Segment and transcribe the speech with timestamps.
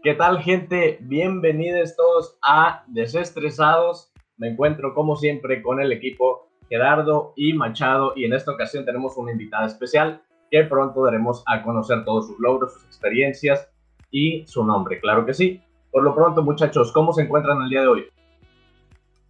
[0.00, 0.98] ¿Qué tal, gente?
[1.00, 4.12] Bienvenidos todos a Desestresados.
[4.36, 8.12] Me encuentro, como siempre, con el equipo Gerardo y Machado.
[8.14, 10.22] Y en esta ocasión tenemos una invitada especial
[10.52, 13.68] que pronto daremos a conocer todos sus logros, sus experiencias
[14.12, 15.00] y su nombre.
[15.00, 15.60] Claro que sí.
[15.90, 18.04] Por lo pronto, muchachos, ¿cómo se encuentran el día de hoy?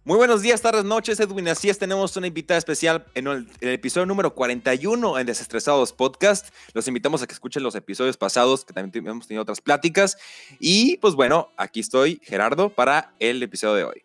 [0.05, 1.49] Muy buenos días, tardes, noches, Edwin.
[1.49, 6.55] Así es, tenemos una invitada especial en el, episodio número 41 en Desestresados Podcast.
[6.73, 10.17] Los invitamos a que escuchen los episodios pasados, que también hemos tenido otras pláticas.
[10.57, 14.03] Y pues bueno, aquí estoy, Gerardo, para el episodio de hoy.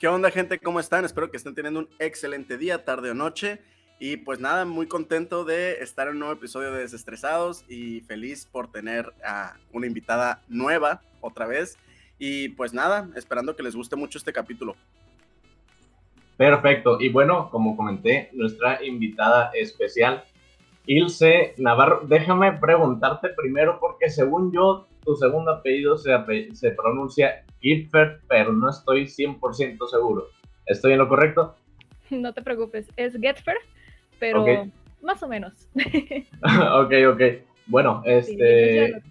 [0.00, 0.58] ¿Qué onda, gente?
[0.58, 1.04] ¿Cómo están?
[1.04, 3.60] Espero que estén teniendo un excelente día, tarde o noche.
[4.00, 8.46] Y pues nada, muy contento de estar en un nuevo episodio de Desestresados y feliz
[8.46, 11.76] por tener a una invitada nueva otra vez.
[12.18, 14.74] Y pues nada, esperando que les guste mucho este capítulo.
[16.36, 16.98] Perfecto.
[17.00, 20.24] Y bueno, como comenté, nuestra invitada especial,
[20.86, 22.02] Ilse Navarro.
[22.06, 26.12] Déjame preguntarte primero, porque según yo, tu segundo apellido se,
[26.54, 30.28] se pronuncia Gilfert, pero no estoy 100% seguro.
[30.66, 31.56] ¿Estoy en lo correcto?
[32.10, 33.58] No te preocupes, es Getfer,
[34.18, 34.42] pero
[35.02, 35.68] más o menos.
[35.74, 37.22] ok, ok.
[37.66, 39.02] Bueno, este...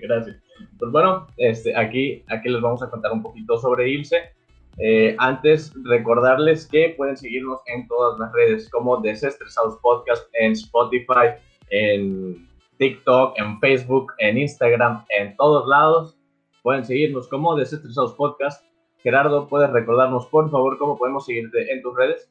[0.00, 0.41] Gracias.
[0.78, 4.32] Pues bueno, este, aquí, aquí les vamos a contar un poquito sobre Ilse.
[4.78, 11.36] Eh, antes, recordarles que pueden seguirnos en todas las redes como Desestresados Podcast en Spotify,
[11.70, 16.16] en TikTok, en Facebook, en Instagram, en todos lados.
[16.62, 18.64] Pueden seguirnos como Desestresados Podcast.
[19.02, 22.30] Gerardo, ¿puedes recordarnos por favor cómo podemos seguirte en tus redes?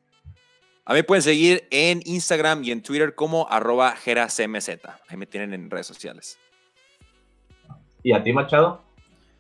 [0.86, 4.70] A mí pueden seguir en Instagram y en Twitter como arroba geracmz.
[5.08, 6.40] Ahí me tienen en redes sociales.
[8.04, 8.82] ¿Y a ti, Machado?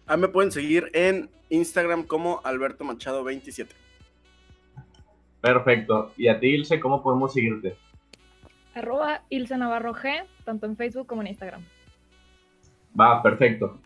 [0.08, 3.73] A mí me pueden seguir en Instagram como Alberto Machado 27.
[5.42, 6.12] Perfecto.
[6.17, 7.76] ¿Y a ti, Ilse, cómo podemos seguirte?
[8.76, 11.64] Arroba Ilse Navarro G, tanto en Facebook como en Instagram.
[13.00, 13.80] Va, perfecto.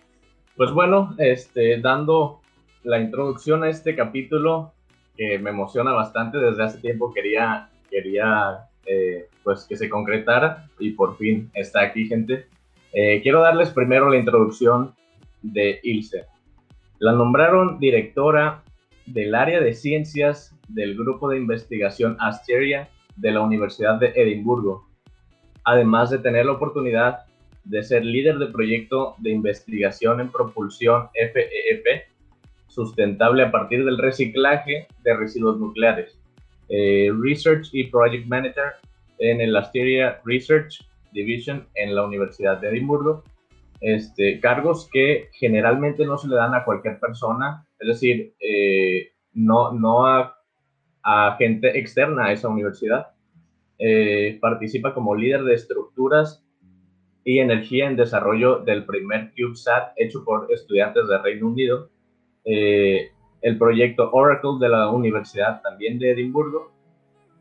[0.58, 2.42] Pues bueno, este, dando
[2.84, 4.74] la introducción a este capítulo
[5.18, 10.92] que me emociona bastante, desde hace tiempo quería, quería eh, pues que se concretara y
[10.92, 12.48] por fin está aquí, gente.
[12.98, 14.96] Eh, quiero darles primero la introducción
[15.42, 16.28] de Ilse.
[17.00, 18.64] La nombraron directora
[19.06, 24.88] del área de ciencias del grupo de investigación Asteria de la Universidad de Edimburgo,
[25.66, 27.26] además de tener la oportunidad
[27.66, 32.06] de ser líder de proyecto de investigación en propulsión FEF e
[32.68, 36.18] sustentable a partir del reciclaje de residuos nucleares.
[36.70, 38.72] Eh, Research y Project Manager
[39.20, 40.80] en el Asteria Research
[41.16, 43.24] Division en la Universidad de Edimburgo.
[43.82, 49.74] Este, cargos que generalmente no se le dan a cualquier persona, es decir, eh, no,
[49.74, 50.38] no a,
[51.04, 53.08] a, gente externa a esa universidad.
[53.80, 56.46] Eh, participa como líder de estructuras
[57.24, 61.90] y energía en desarrollo del primer CubeSat hecho por estudiantes de Reino Unido.
[62.46, 63.12] Eh,
[63.42, 66.75] el proyecto Oracle de la Universidad también de Edimburgo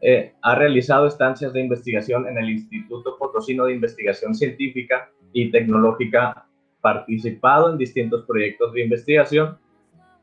[0.07, 6.45] eh, ha realizado estancias de investigación en el Instituto Potosino de Investigación Científica y Tecnológica,
[6.83, 9.57] participado en distintos proyectos de investigación,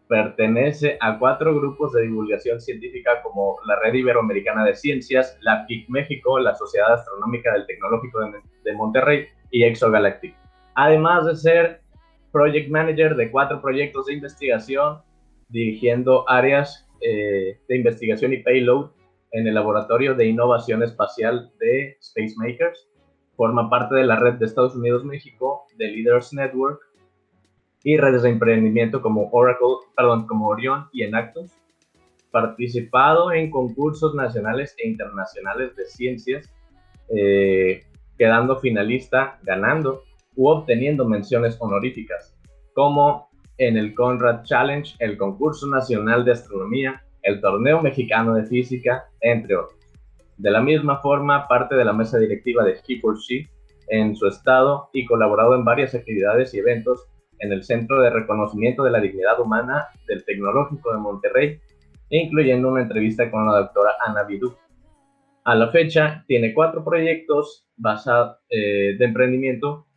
[0.08, 5.90] pertenece a cuatro grupos de divulgación científica como la Red Iberoamericana de Ciencias, la PIC
[5.90, 8.20] México, la Sociedad Astronómica del Tecnológico
[8.64, 10.36] de, Monterrey y Exogalactic.
[10.76, 11.82] Además de ser
[12.32, 15.00] Project Manager de cuatro proyectos de investigación,
[15.50, 18.92] dirigiendo áreas eh, de investigación y payload
[19.32, 22.88] en el Laboratorio de Innovación Espacial de Space Makers.
[23.36, 26.82] Forma parte de la red de Estados Unidos-México de Leaders Network
[27.84, 31.52] y redes de emprendimiento como Oracle, perdón, como Orion y Enactus.
[32.30, 36.54] Participado en concursos nacionales e internacionales de ciencias,
[37.10, 37.84] eh,
[38.18, 40.04] quedando finalista, ganando
[40.36, 42.36] u obteniendo menciones honoríficas,
[42.74, 49.06] como en el Conrad Challenge, el concurso nacional de astronomía, el Torneo Mexicano de Física,
[49.22, 49.80] entre otros.
[50.38, 53.48] De la misma forma, parte de la mesa directiva de He
[53.90, 57.08] en su estado y colaborado en varias actividades y eventos
[57.40, 61.60] en el Centro de Reconocimiento de la Dignidad Humana del Tecnológico de Monterrey,
[62.10, 64.56] incluyendo una entrevista con la doctora Ana Bidú.
[65.44, 69.88] A la fecha, tiene cuatro proyectos basados eh, de emprendimiento,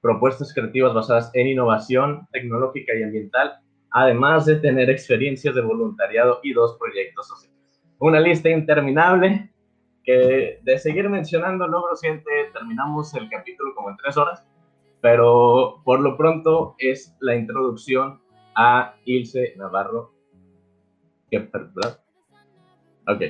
[0.00, 3.58] propuestas creativas basadas en innovación tecnológica y ambiental
[3.96, 7.80] además de tener experiencias de voluntariado y dos proyectos sociales.
[7.98, 9.50] Una lista interminable
[10.04, 14.46] que de seguir mencionando logro siente terminamos el capítulo como en tres horas,
[15.00, 18.20] pero por lo pronto es la introducción
[18.54, 20.12] a Ilse Navarro.
[21.30, 21.98] ¿Verdad?
[23.08, 23.22] Ok.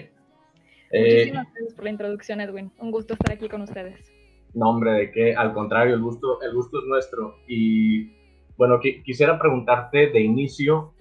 [0.91, 2.73] Muchísimas eh, gracias por la introducción, Edwin.
[2.81, 4.13] Un gusto estar aquí con ustedes.
[4.53, 7.37] No, hombre, de qué, al contrario, el gusto, el gusto es nuestro.
[7.47, 8.16] Y
[8.57, 10.95] bueno, quisiera preguntarte de inicio,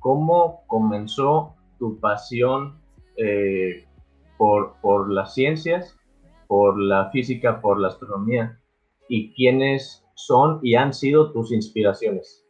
[0.00, 2.80] ¿cómo comenzó tu pasión
[3.16, 3.84] eh,
[4.38, 5.98] por, las ciencias,
[6.46, 8.58] por la física, por la astronomía?
[9.08, 12.44] ¿Y quiénes son y han sido tus inspiraciones?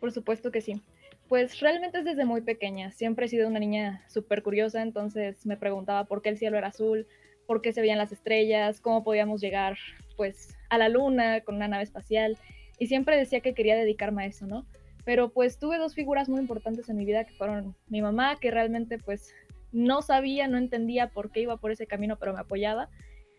[0.00, 0.82] Por supuesto que sí.
[1.28, 2.92] Pues realmente es desde muy pequeña.
[2.92, 6.68] Siempre he sido una niña súper curiosa, entonces me preguntaba por qué el cielo era
[6.68, 7.06] azul,
[7.46, 9.76] por qué se veían las estrellas, cómo podíamos llegar
[10.16, 12.38] pues a la luna con una nave espacial
[12.78, 14.66] y siempre decía que quería dedicarme a eso, ¿no?
[15.04, 18.50] Pero pues tuve dos figuras muy importantes en mi vida que fueron mi mamá, que
[18.50, 19.32] realmente pues
[19.72, 22.88] no sabía, no entendía por qué iba por ese camino, pero me apoyaba,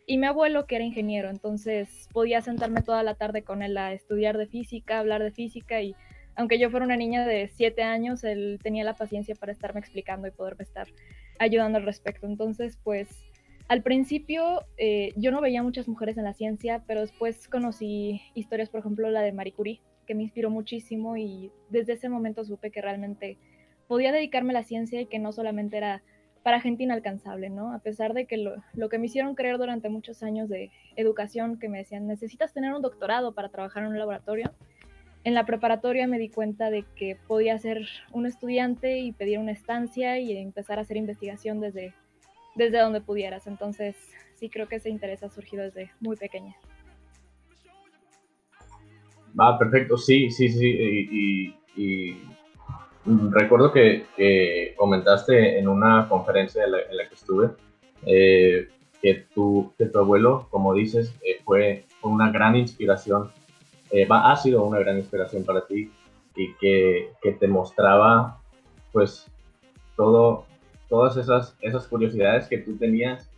[0.06, 3.92] y mi abuelo que era ingeniero, entonces podía sentarme toda la tarde con él a
[3.92, 5.96] estudiar de física, hablar de física y
[6.38, 10.28] aunque yo fuera una niña de siete años, él tenía la paciencia para estarme explicando
[10.28, 10.88] y poderme estar
[11.40, 12.28] ayudando al respecto.
[12.28, 13.10] Entonces, pues
[13.68, 18.70] al principio eh, yo no veía muchas mujeres en la ciencia, pero después conocí historias,
[18.70, 22.72] por ejemplo, la de Marie Curie, que me inspiró muchísimo y desde ese momento supe
[22.72, 23.38] que realmente
[23.88, 26.02] podía dedicarme a la ciencia y que no solamente era
[26.44, 27.74] para gente inalcanzable, ¿no?
[27.74, 31.60] A pesar de que lo, lo, que me hicieron creer durante muchos años de educación,
[31.60, 34.54] que me decían, necesitas tener un doctorado para trabajar en un laboratorio,
[35.26, 39.52] en la preparatoria me di cuenta de que podía ser un estudiante y pedir una
[39.52, 41.94] estancia y empezar a hacer investigación desde
[42.58, 43.48] desde donde pudieras.
[43.48, 43.96] Entonces,
[44.36, 46.56] sí creo que ese interés ha surgido desde muy pequeña.
[49.40, 51.54] Va, perfecto, sí, sí, sí.
[51.76, 52.18] Y,
[53.06, 57.52] recuerdo que, comentaste en una conferencia en la, que estuve
[58.06, 58.68] eh,
[59.02, 63.32] que, tu, que tu abuelo, como dices, eh, fue una gran inspiración,
[63.92, 65.92] eh, ha sido una gran inspiración para ti
[66.36, 68.42] y que, que te mostraba
[68.92, 69.30] pues
[69.96, 70.46] todo,
[70.90, 73.30] todas esas, esas curiosidades que tú tenías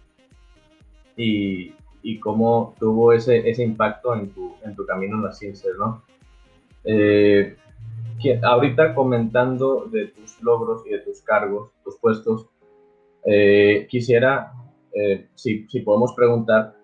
[1.15, 5.73] y, y cómo tuvo ese, ese impacto en tu, en tu camino en las ciencias,
[5.77, 6.03] ¿no?
[6.83, 7.55] Eh,
[8.41, 12.47] ahorita comentando de tus logros y de tus cargos, tus puestos,
[13.25, 14.53] eh, quisiera,
[14.93, 16.75] eh, si, si, podemos preguntar,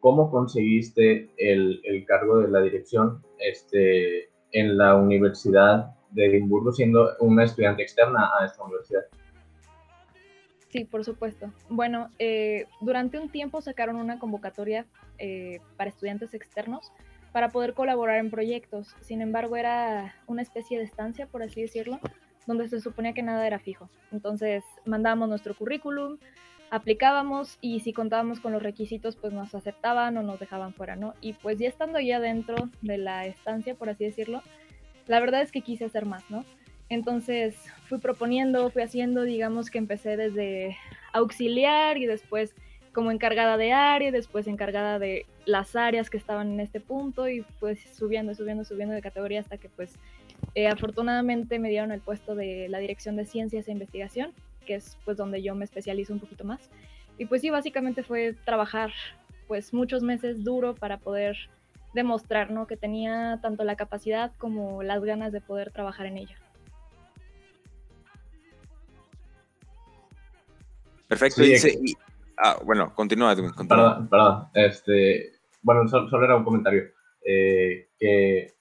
[0.00, 7.10] ¿cómo conseguiste el, el, cargo de la dirección este, en la Universidad de Edimburgo siendo
[7.20, 9.02] una estudiante externa a esta universidad?
[10.74, 11.52] Sí, por supuesto.
[11.68, 14.86] Bueno, eh, durante un tiempo sacaron una convocatoria
[15.18, 16.90] eh, para estudiantes externos
[17.30, 18.96] para poder colaborar en proyectos.
[19.00, 22.00] Sin embargo, era una especie de estancia, por así decirlo,
[22.48, 23.88] donde se suponía que nada era fijo.
[24.10, 26.18] Entonces, mandábamos nuestro currículum,
[26.72, 31.14] aplicábamos y si contábamos con los requisitos, pues nos aceptaban o nos dejaban fuera, ¿no?
[31.20, 34.42] Y pues ya estando ya dentro de la estancia, por así decirlo,
[35.06, 36.44] la verdad es que quise hacer más, ¿no?
[36.88, 37.56] Entonces
[37.88, 40.76] fui proponiendo, fui haciendo, digamos que empecé desde
[41.12, 42.54] auxiliar y después
[42.92, 47.44] como encargada de área, después encargada de las áreas que estaban en este punto y
[47.58, 49.98] pues subiendo, subiendo, subiendo de categoría hasta que pues
[50.54, 54.32] eh, afortunadamente me dieron el puesto de la dirección de ciencias e investigación,
[54.64, 56.70] que es pues donde yo me especializo un poquito más.
[57.18, 58.92] Y pues sí, básicamente fue trabajar
[59.48, 61.36] pues muchos meses duro para poder
[61.94, 62.66] demostrar ¿no?
[62.66, 66.36] que tenía tanto la capacidad como las ganas de poder trabajar en ello.
[71.08, 71.42] Perfecto.
[72.38, 73.34] ah, bueno, continúa.
[73.34, 74.48] Perdón, perdón.
[74.54, 75.32] Este,
[75.62, 76.84] bueno, solo, era un comentario.
[77.26, 78.52] Eh, que,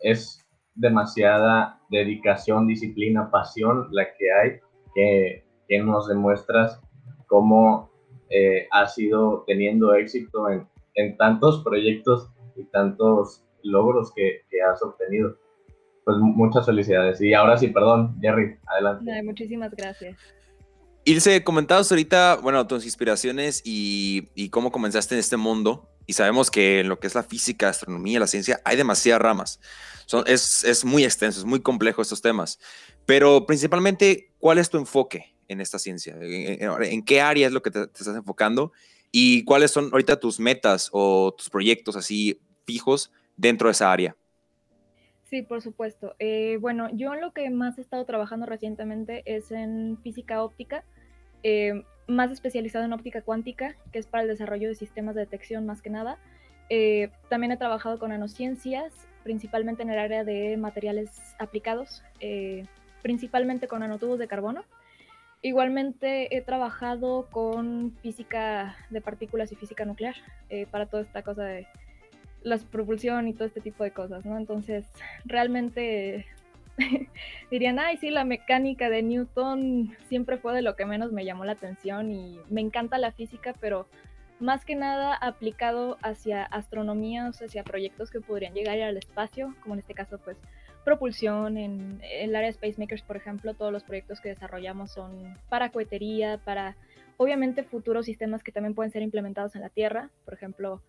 [0.00, 4.60] es demasiada dedicación, disciplina, pasión la que hay,
[4.94, 5.44] que,
[5.82, 6.80] nos demuestras
[7.26, 7.90] cómo
[8.30, 15.36] eh, has ido teniendo éxito en, tantos proyectos y tantos logros que, has obtenido.
[16.04, 17.20] Pues muchas felicidades.
[17.20, 19.22] Y ahora sí, perdón, Jerry, adelante.
[19.24, 20.16] muchísimas gracias.
[21.08, 25.88] Ilse, comentabas ahorita, bueno, tus inspiraciones y, cómo comenzaste en este mundo.
[26.06, 29.60] Y sabemos que en lo que es la física, astronomía, la ciencia, hay demasiadas ramas.
[30.04, 32.58] Son, es, muy extenso, es muy complejo estos temas.
[33.06, 36.14] Pero principalmente, ¿cuál es tu enfoque en esta ciencia?
[36.20, 38.72] ¿En, qué área es lo que te, estás enfocando?
[39.10, 44.14] ¿Y cuáles son ahorita tus metas o tus proyectos así fijos dentro de esa área?
[45.30, 46.14] Sí, por supuesto.
[46.18, 50.84] Eh, bueno, yo lo que más he estado trabajando recientemente es en física óptica
[51.42, 55.66] eh, más especializado en óptica cuántica, que es para el desarrollo de sistemas de detección
[55.66, 56.18] más que nada.
[56.70, 58.92] Eh, también he trabajado con nanociencias,
[59.24, 62.64] principalmente en el área de materiales aplicados, eh,
[63.02, 64.64] principalmente con nanotubos de carbono.
[65.42, 70.16] Igualmente he trabajado con física de partículas y física nuclear
[70.72, 71.68] para toda esta cosa de
[72.42, 74.36] la propulsión y todo este tipo de cosas, ¿no?
[74.36, 74.84] Entonces,
[75.24, 76.26] realmente
[77.50, 81.44] dirían, ay, sí, la mecánica de Newton siempre fue de lo que menos me llamó
[81.44, 83.88] la atención y me encanta la física, pero
[84.40, 89.54] más que nada aplicado hacia astronomía, o sea, hacia proyectos que podrían llegar al espacio,
[89.62, 90.36] como en este caso, pues,
[90.84, 95.36] propulsión, en el área de Space Makers, por ejemplo, todos los proyectos que desarrollamos son
[95.48, 96.76] para cohetería, para,
[97.16, 100.80] obviamente, futuros sistemas que también pueden ser implementados en la Tierra, por ejemplo,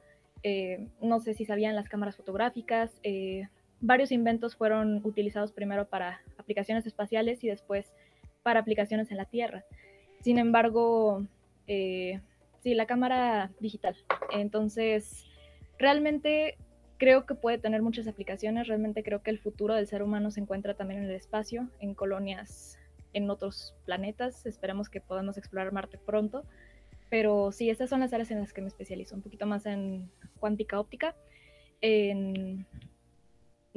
[0.43, 3.50] eh, no sé si sabían las cámaras fotográficas, eh,
[3.81, 7.93] varios inventos fueron utilizados primero para aplicaciones espaciales y después
[8.43, 9.65] para aplicaciones en la Tierra.
[10.21, 11.25] Sin embargo,
[11.67, 12.19] eh,
[12.62, 13.95] sí, la cámara digital.
[14.31, 15.25] Entonces,
[15.77, 16.57] realmente
[16.98, 18.67] creo que puede tener muchas aplicaciones.
[18.67, 21.93] Realmente creo que el futuro del ser humano se encuentra también en el espacio, en
[21.93, 22.77] colonias
[23.13, 24.45] en otros planetas.
[24.45, 26.43] Esperemos que podamos explorar Marte pronto.
[27.09, 29.15] Pero sí, esas son las áreas en las que me especializo.
[29.15, 31.15] Un poquito más en cuántica óptica,
[31.81, 32.67] en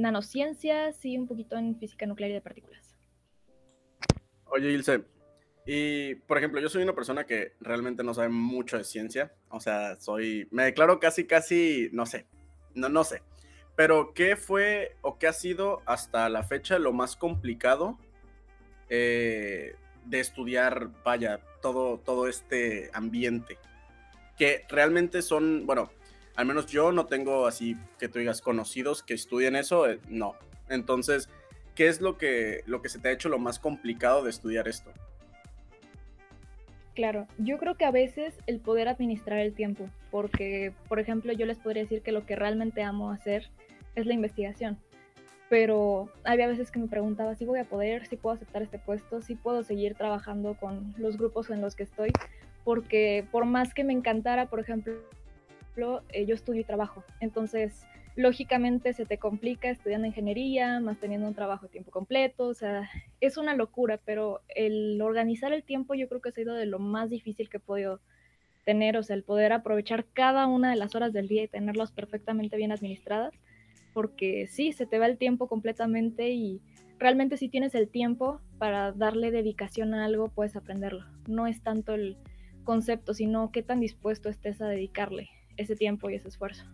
[0.03, 2.95] nanociencias y un poquito en física nuclear y de partículas.
[4.47, 5.05] Oye, Ilse,
[5.65, 9.33] y por ejemplo, yo soy una persona que realmente no sabe mucho de ciencia.
[9.49, 10.49] O sea, soy.
[10.51, 11.89] Me declaro casi, casi.
[11.93, 12.27] No sé.
[12.75, 13.23] No, no sé.
[13.77, 17.99] Pero, ¿qué fue o qué ha sido hasta la fecha lo más complicado
[18.91, 23.59] eh, de estudiar, vaya, todo, todo este ambiente?
[24.37, 25.91] Que realmente son, bueno,
[26.37, 30.35] al menos yo no tengo así que tú digas conocidos que estudien eso, eh, no.
[30.69, 31.29] Entonces,
[31.75, 34.69] ¿qué es lo que, lo que se te ha hecho lo más complicado de estudiar
[34.69, 34.91] esto?
[36.95, 41.47] Claro, yo creo que a veces el poder administrar el tiempo, porque, por ejemplo, yo
[41.47, 43.49] les podría decir que lo que realmente amo hacer
[43.95, 44.79] es la investigación,
[45.49, 49.23] pero había veces que me preguntaba si voy a poder, si puedo aceptar este puesto,
[49.23, 52.13] si puedo seguir trabajando con los grupos en los que estoy,
[52.63, 54.95] porque por más que me encantara, por ejemplo,
[55.77, 61.35] eh, yo estudio y trabajo, entonces lógicamente se te complica estudiando ingeniería, más teniendo un
[61.35, 66.09] trabajo de tiempo completo, o sea, es una locura, pero el organizar el tiempo yo
[66.09, 68.01] creo que ha sido de lo más difícil que he podido
[68.65, 71.91] tener, o sea, el poder aprovechar cada una de las horas del día y tenerlas
[71.91, 73.33] perfectamente bien administradas,
[73.95, 76.61] porque sí, se te va el tiempo completamente y
[76.99, 81.05] realmente si tienes el tiempo para darle dedicación a algo, puedes aprenderlo.
[81.27, 82.17] No es tanto el
[82.65, 86.65] concepto, sino qué tan dispuesto estés a dedicarle ese tiempo y ese esfuerzo.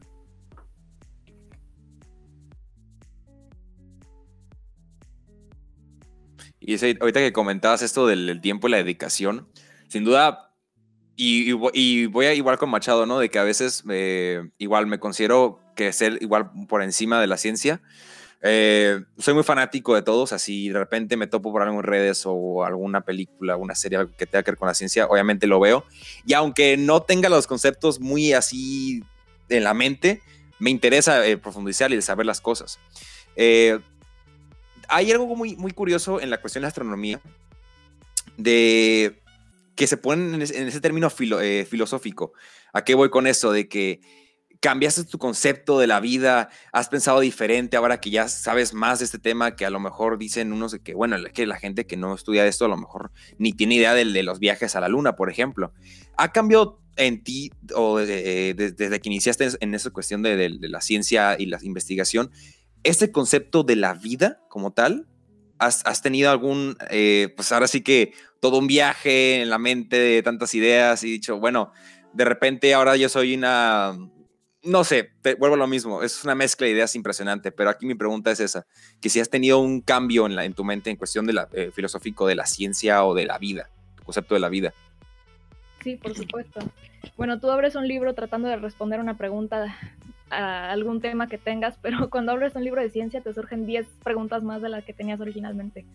[6.61, 9.49] Y ahorita que comentabas esto del, tiempo y la dedicación,
[9.89, 10.53] sin duda,
[11.17, 13.19] y, voy a igual con Machado, ¿no?
[13.19, 17.39] De que a veces eh, igual me considero que ser igual por encima de la
[17.39, 17.81] ciencia.
[18.41, 22.23] Eh, soy muy fanático de todos, así de repente me topo por algo en redes
[22.25, 25.85] o alguna película, alguna serie que tenga que ver con la ciencia, obviamente lo veo.
[26.25, 29.03] Y aunque no tenga los conceptos muy así
[29.49, 30.23] en la mente,
[30.59, 32.79] me interesa eh, profundizar y saber las cosas.
[33.37, 33.79] Eh,
[34.89, 37.21] hay algo muy, muy curioso en la cuestión de la astronomía,
[38.37, 39.21] de
[39.77, 41.09] que se pone en ese, término
[41.41, 42.33] eh, filosófico.
[42.73, 43.53] ¿A qué voy con eso?
[43.53, 44.01] De que
[44.61, 49.05] cambiaste tu concepto de la vida, has pensado diferente ahora que ya sabes más de
[49.05, 51.97] este tema, que a lo mejor dicen unos de que, bueno, que la gente que
[51.97, 54.89] no estudia esto a lo mejor ni tiene idea de, de los viajes a la
[54.89, 55.73] luna, por ejemplo.
[56.17, 61.37] ¿Ha cambiado en ti o desde que iniciaste en esa cuestión de, de, la ciencia
[61.39, 62.31] y la investigación?
[62.85, 65.07] este concepto de la vida como tal,
[65.59, 70.23] ¿has, tenido algún, eh, pues ahora sí que todo un viaje en la mente de
[70.23, 71.73] tantas ideas y dicho, bueno,
[72.13, 73.99] de repente ahora yo soy una,
[74.63, 77.95] no sé, vuelvo a lo mismo, es una mezcla de ideas impresionante, pero aquí mi
[77.95, 78.67] pregunta es esa,
[79.01, 81.49] que si has tenido un cambio en, la, en tu mente en cuestión de la,
[81.53, 84.75] eh, filosófico de la ciencia o de la vida, tu concepto de la vida.
[85.83, 86.61] Sí, por supuesto.
[87.17, 89.77] Bueno, tú abres un libro tratando de responder una pregunta
[90.31, 93.87] a algún tema que tengas, pero cuando abres un libro de ciencia te surgen 10
[94.03, 95.87] preguntas más de las que tenías originalmente.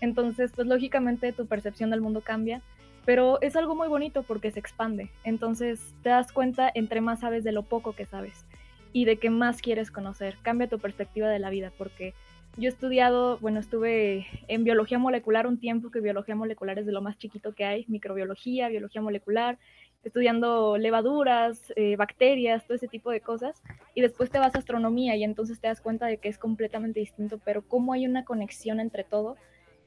[0.00, 2.62] Entonces, pues lógicamente tu percepción del mundo cambia,
[3.04, 5.10] pero es algo muy bonito porque se expande.
[5.24, 8.46] Entonces, te das cuenta entre más sabes de lo poco que sabes
[8.92, 10.36] y de qué más quieres conocer.
[10.42, 12.14] Cambia tu perspectiva de la vida porque
[12.56, 16.92] yo he estudiado, bueno, estuve en biología molecular un tiempo, que biología molecular es de
[16.92, 19.58] lo más chiquito que hay, microbiología, biología molecular,
[20.02, 23.62] estudiando levaduras, eh, bacterias, todo ese tipo de cosas,
[23.94, 27.00] y después te vas a astronomía y entonces te das cuenta de que es completamente
[27.00, 29.36] distinto, pero cómo hay una conexión entre todo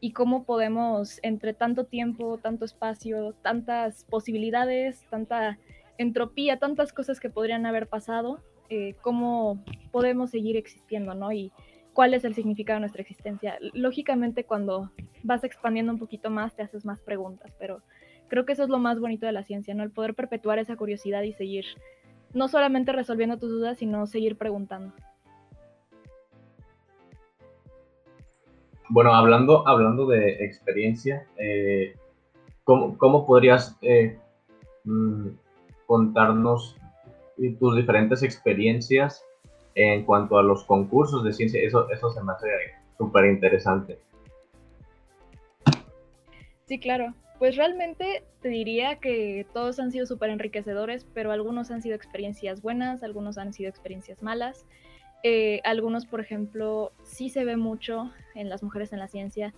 [0.03, 5.57] y cómo podemos, entre tanto tiempo, tanto espacio, tantas posibilidades, tanta
[5.97, 11.31] entropía, tantas cosas que podrían haber pasado, eh, cómo podemos seguir existiendo, ¿no?
[11.31, 11.53] Y
[11.93, 13.57] cuál es el significado de nuestra existencia.
[13.71, 14.91] Lógicamente, cuando
[15.23, 17.81] vas expandiendo un poquito más, te haces más preguntas, pero
[18.27, 19.83] creo que eso es lo más bonito de la ciencia, ¿no?
[19.83, 21.63] El poder perpetuar esa curiosidad y seguir
[22.33, 24.93] no solamente resolviendo tus dudas, sino seguir preguntando.
[28.89, 31.95] Bueno, hablando, hablando de experiencia, eh,
[32.63, 34.17] ¿cómo, podrías eh,
[34.83, 35.29] mm,
[35.85, 36.77] contarnos
[37.59, 39.25] tus diferentes experiencias
[39.75, 41.61] en cuanto a los concursos de ciencia.
[41.61, 42.47] Eso, eso se me hace
[42.97, 43.99] súper interesante.
[46.65, 47.13] Sí, claro.
[47.39, 52.61] Pues realmente te diría que todos han sido súper enriquecedores, pero algunos han sido experiencias
[52.61, 54.65] buenas, algunos han sido experiencias malas.
[55.23, 59.53] Eh, algunos, por ejemplo, sí se ve mucho en las mujeres en la ciencia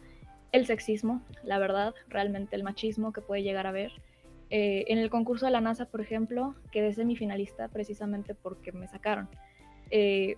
[0.51, 3.91] el sexismo, la verdad, realmente el machismo que puede llegar a ver.
[4.51, 9.27] Eh, en el concurso de la NASA, por ejemplo, quedé semifinalista precisamente porque me sacaron.
[9.89, 10.37] Eh,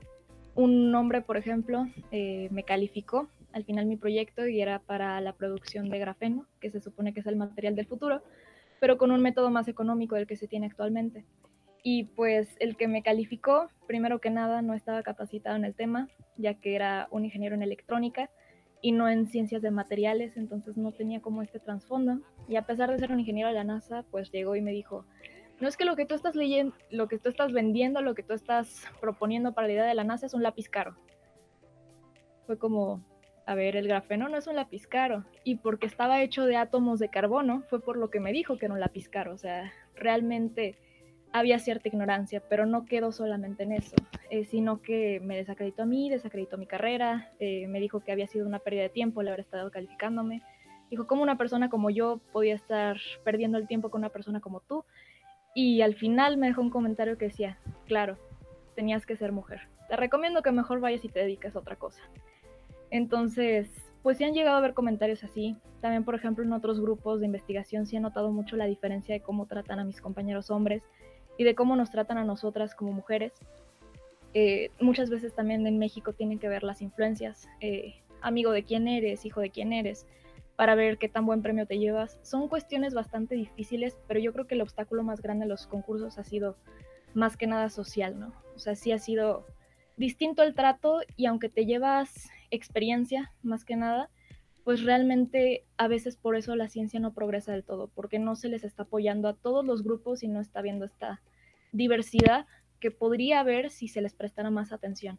[0.55, 5.89] un hombre, por ejemplo, me calificó al final mi proyecto y era para la producción
[5.89, 8.23] de grafeno, que se supone que es el material del futuro,
[8.79, 11.25] pero con un método más económico del que se tiene actualmente.
[11.83, 16.09] Y pues el que me calificó, primero que nada, no estaba capacitado en el tema,
[16.35, 18.29] ya que era un ingeniero en electrónica
[18.81, 22.21] y no en ciencias de materiales, entonces no tenía como este trasfondo.
[22.47, 25.05] Y a pesar de ser un ingeniero de la NASA, pues llegó y me dijo,
[25.59, 28.23] no es que lo que tú estás leyendo, lo que tú estás vendiendo, lo que
[28.23, 30.95] tú estás proponiendo para la idea de la NASA es un lápiz caro.
[32.45, 33.03] Fue como,
[33.45, 35.25] a ver, el grafeno no es un lápiz caro.
[35.43, 38.65] Y porque estaba hecho de átomos de carbono, fue por lo que me dijo que
[38.65, 39.33] era un lápiz caro.
[39.33, 40.77] O sea, realmente
[41.33, 43.95] había cierta ignorancia, pero no quedó solamente en eso,
[44.29, 48.27] eh, sino que me desacreditó a mí, desacreditó mi carrera, eh, me dijo que había
[48.27, 50.41] sido una pérdida de tiempo el haber estado calificándome.
[50.89, 54.61] Dijo, ¿cómo una persona como yo podía estar perdiendo el tiempo con una persona como
[54.61, 54.85] tú?
[55.53, 57.57] Y al final me dejó un comentario que decía,
[57.87, 58.17] claro,
[58.75, 59.67] tenías que ser mujer.
[59.89, 62.01] Te recomiendo que mejor vayas y te dediques a otra cosa.
[62.89, 63.69] Entonces,
[64.01, 65.57] pues sí han llegado a ver comentarios así.
[65.81, 69.21] También, por ejemplo, en otros grupos de investigación sí he notado mucho la diferencia de
[69.21, 70.83] cómo tratan a mis compañeros hombres
[71.37, 73.33] y de cómo nos tratan a nosotras como mujeres.
[74.33, 78.87] Eh, muchas veces también en México tienen que ver las influencias, eh, amigo de quién
[78.87, 80.05] eres, hijo de quién eres,
[80.55, 82.19] para ver qué tan buen premio te llevas.
[82.23, 86.17] Son cuestiones bastante difíciles, pero yo creo que el obstáculo más grande de los concursos
[86.17, 86.57] ha sido
[87.13, 88.33] más que nada social, ¿no?
[88.55, 89.45] O sea, sí ha sido
[89.97, 94.09] distinto el trato y aunque te llevas experiencia más que nada,
[94.67, 98.49] pues realmente a veces por eso la ciencia no progresa del todo, porque no se
[98.49, 101.21] les está apoyando a todos los grupos y no está viendo esta
[101.71, 102.47] diversidad
[102.81, 105.17] que podría haber si se les prestara más atención.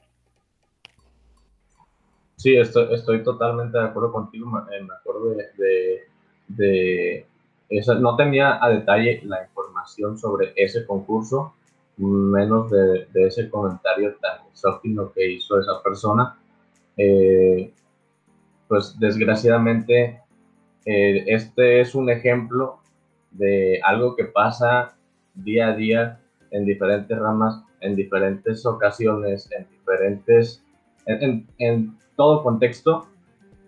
[2.36, 6.02] Sí, estoy, estoy totalmente de acuerdo contigo, me, eh, acuerdo de,
[6.48, 7.26] de,
[8.00, 11.54] no tenía a detalle la información sobre ese concurso,
[11.96, 16.38] menos de, de ese comentario tan exógeno que hizo esa persona,
[16.98, 17.72] eh,
[18.68, 20.20] pues desgraciadamente
[20.84, 22.78] eh, este es un ejemplo
[23.32, 24.96] de algo que pasa
[25.34, 30.62] día a día en diferentes ramas, en diferentes ocasiones, en diferentes,
[31.06, 33.06] en, todo contexto,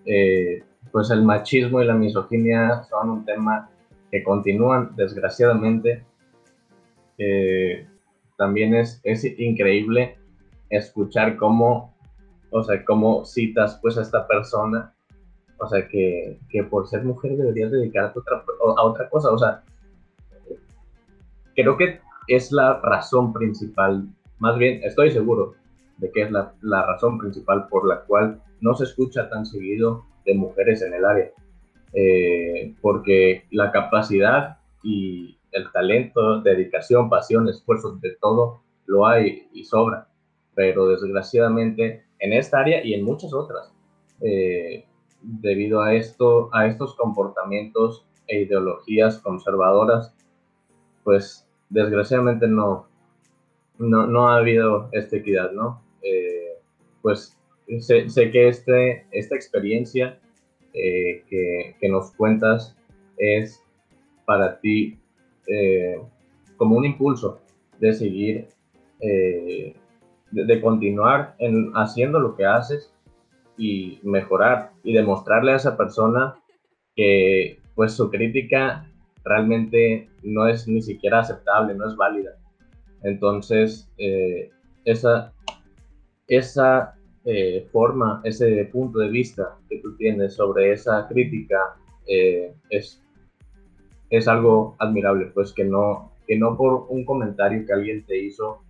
[0.06, 3.70] eh, pues el machismo y la misoginia son un tema
[4.10, 6.02] que continúan desgraciadamente.
[8.36, 10.16] también es, es increíble
[10.70, 11.89] escuchar cómo
[12.50, 14.94] o sea, cómo citas pues a esta persona,
[15.58, 18.44] o sea, que, que por ser mujer deberías dedicarte a otra,
[18.76, 19.62] a otra cosa, o sea,
[21.54, 24.08] creo que es la razón principal,
[24.38, 25.54] más bien estoy seguro
[25.98, 30.04] de que es la, la razón principal por la cual no se escucha tan seguido
[30.24, 31.30] de mujeres en el área,
[31.92, 39.64] eh, porque la capacidad y el talento, dedicación, pasión, esfuerzo, de todo lo hay y
[39.64, 40.08] sobra,
[40.54, 43.72] pero desgraciadamente en esta área y en muchas otras,
[44.20, 44.84] eh,
[45.22, 50.14] debido a, esto, a estos comportamientos e ideologías conservadoras,
[51.02, 52.86] pues desgraciadamente no,
[53.78, 55.82] no, ha habido esta equidad, ¿no?
[56.02, 56.58] Eh,
[57.02, 57.36] pues
[57.80, 60.18] sé, que este, esta experiencia
[60.74, 62.76] eh, que, nos cuentas
[63.16, 63.62] es
[64.24, 64.98] para ti
[66.56, 67.40] como un impulso
[67.80, 68.48] de seguir
[70.30, 72.92] de, continuar en, haciendo lo que haces
[73.56, 76.34] y mejorar y demostrarle a esa persona
[76.94, 78.86] que pues su crítica
[79.24, 82.30] realmente no es ni siquiera aceptable, no es válida.
[83.02, 84.50] Entonces, eh,
[84.84, 85.32] esa,
[86.26, 93.02] esa eh, forma, ese punto de vista que tú tienes sobre esa crítica eh, es,
[94.10, 98.62] es algo admirable, pues que no, que no por un comentario que alguien te hizo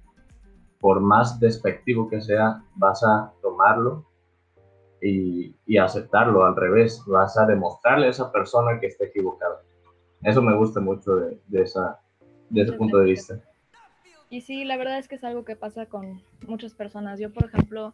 [0.81, 4.07] por más despectivo que sea, vas a tomarlo
[5.03, 9.63] y, aceptarlo al revés, vas a demostrarle a esa persona que está equivocada.
[10.23, 12.01] Eso me gusta mucho de, esa,
[12.49, 13.41] de ese punto de vista.
[14.29, 17.19] Y sí, la verdad es que es algo que pasa con muchas personas.
[17.19, 17.93] Yo, por ejemplo,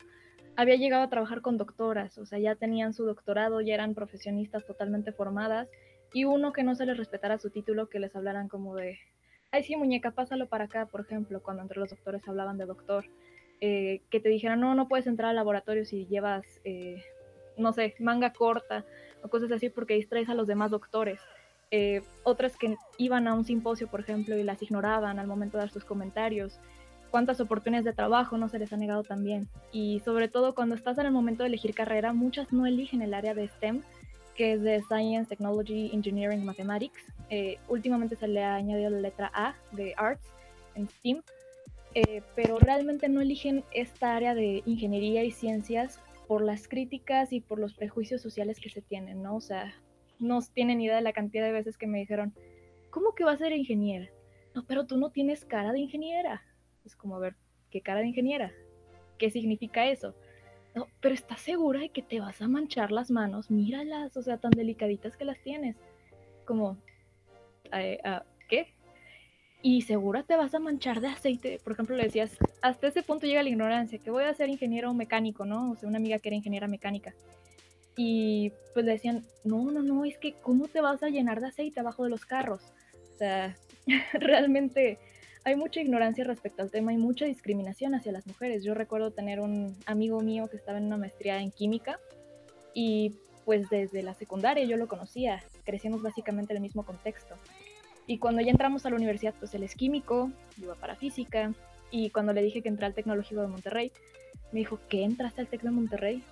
[0.57, 4.64] había llegado a trabajar con doctoras, o sea, ya tenían su doctorado, ya eran profesionistas
[4.64, 5.68] totalmente formadas,
[6.12, 8.99] y uno que no se les respetara su título, que les hablaran como de,
[9.57, 13.07] ay sí, muñeca, pásalo para acá, por ejemplo, cuando entre los doctores hablaban de doctor,
[13.61, 17.03] eh, que te dijeran, no, no puedes entrar al laboratorio si llevas, eh,
[17.57, 18.85] no sé, manga corta
[19.23, 21.21] o cosas así porque distraes a los demás doctores.
[21.71, 25.62] Eh, otras que iban a un simposio, por ejemplo, y las ignoraban al momento de
[25.62, 26.61] dar sus comentarios.
[27.11, 29.49] Cuántas oportunidades de trabajo no se les ha negado también.
[29.73, 33.14] Y sobre todo cuando estás en el momento de elegir carrera, muchas no eligen el
[33.14, 33.83] área de STEM,
[34.37, 37.03] que es de Science, Technology, Engineering, Mathematics.
[37.31, 40.29] Eh, últimamente se le ha añadido la letra A de Arts
[40.75, 41.22] en STEAM,
[41.94, 47.40] eh, pero realmente no eligen esta área de ingeniería y ciencias por las críticas y
[47.40, 49.37] por los prejuicios sociales que se tienen, ¿no?
[49.37, 49.75] O sea,
[50.18, 52.35] no tienen idea de la cantidad de veces que me dijeron,
[52.90, 54.09] ¿cómo que vas a ser ingeniera?
[54.55, 56.42] No, pero tú no tienes cara de ingeniera.
[56.85, 57.37] Es como, a ver,
[57.70, 58.53] ¿qué cara de ingeniera?
[59.18, 60.14] ¿Qué significa eso?
[60.77, 63.51] No, pero ¿estás segura de que te vas a manchar las manos?
[63.51, 65.75] Míralas, o sea, tan delicaditas que las tienes.
[66.45, 66.77] Como,
[67.73, 68.75] ah, ¿qué?
[69.62, 71.59] Y segura te vas a manchar de aceite.
[71.65, 74.93] Por ejemplo, le decías, hasta ese punto llega la ignorancia, que voy a ser ingeniero
[74.93, 75.71] mecánico, ¿no?
[75.71, 77.15] O sea, una amiga que era ingeniera mecánica.
[77.97, 81.47] Y pues le decían, no, no, no, es que ¿cómo te vas a llenar de
[81.47, 82.61] aceite abajo de los carros?
[83.15, 83.57] O sea,
[84.12, 84.99] realmente
[85.46, 88.64] hay mucha ignorancia respecto al tema y mucha discriminación hacia las mujeres.
[88.64, 92.00] Yo recuerdo tener un amigo mío que estaba en una maestría en química
[92.74, 97.37] y pues desde la secundaria yo lo conocía, crecimos básicamente en el mismo contexto.
[98.09, 101.54] Y cuando ya entramos a la universidad, pues él es químico, yo iba para física,
[101.92, 103.92] y cuando le dije que entré al Tecnológico de Monterrey,
[104.50, 106.24] me dijo, ¿qué entraste al Tec de Monterrey?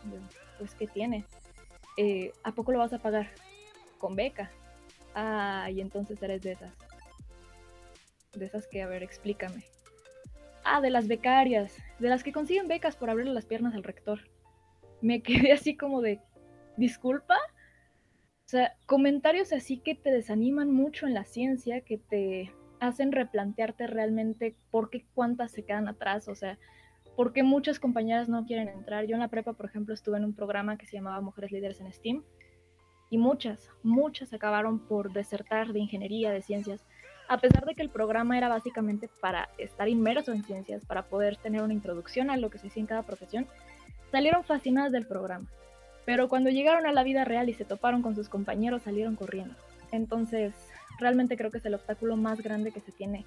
[0.58, 1.24] pues, ¿qué tiene?
[1.96, 3.28] Eh, ¿a poco lo vas a pagar?
[3.98, 4.50] Con beca.
[5.14, 6.83] Ah, y entonces eres de esas.
[8.34, 9.64] De esas que, a ver, explícame.
[10.64, 14.20] Ah, de las becarias, de las que consiguen becas por abrirle las piernas al rector.
[15.00, 16.20] Me quedé así como de,
[16.76, 17.36] disculpa.
[18.46, 23.86] O sea, comentarios así que te desaniman mucho en la ciencia, que te hacen replantearte
[23.86, 26.28] realmente por qué cuántas se quedan atrás.
[26.28, 26.58] O sea,
[27.16, 29.06] porque muchas compañeras no quieren entrar.
[29.06, 31.80] Yo en la prepa, por ejemplo, estuve en un programa que se llamaba Mujeres Líderes
[31.80, 32.22] en STEAM
[33.10, 36.84] y muchas, muchas acabaron por desertar de ingeniería, de ciencias,
[37.28, 41.36] a pesar de que el programa era básicamente para estar inmerso en ciencias, para poder
[41.36, 43.46] tener una introducción a lo que se hacía en cada profesión,
[44.10, 45.46] salieron fascinadas del programa.
[46.04, 49.54] Pero cuando llegaron a la vida real y se toparon con sus compañeros, salieron corriendo.
[49.90, 50.52] Entonces,
[50.98, 53.24] realmente creo que es el obstáculo más grande que se tiene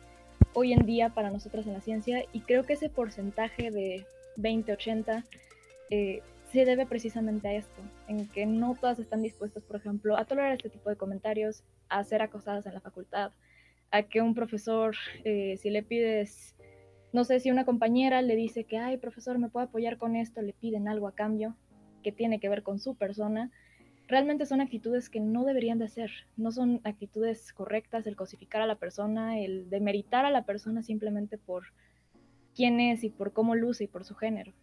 [0.54, 4.06] hoy en día para nosotros en la ciencia y creo que ese porcentaje de
[4.38, 5.24] 20-80
[5.90, 10.26] eh, se debe precisamente a esto, en que no todas están dispuestas, por ejemplo, a
[10.26, 13.32] tolerar este tipo de comentarios, a ser acosadas en la facultad,
[13.91, 16.56] a que un profesor, eh, si le pides,
[17.13, 20.41] no sé, si una compañera le dice que, ay, profesor, ¿me puede apoyar con esto?
[20.41, 21.56] Le piden algo a cambio
[22.04, 23.52] que tiene que ver con su persona,
[24.08, 28.67] realmente son actitudes que no deberían de ser, no son actitudes correctas el cosificar a
[28.67, 31.63] la persona, el demeritar a la persona simplemente por
[32.56, 34.54] quién es y por cómo luce y por su género.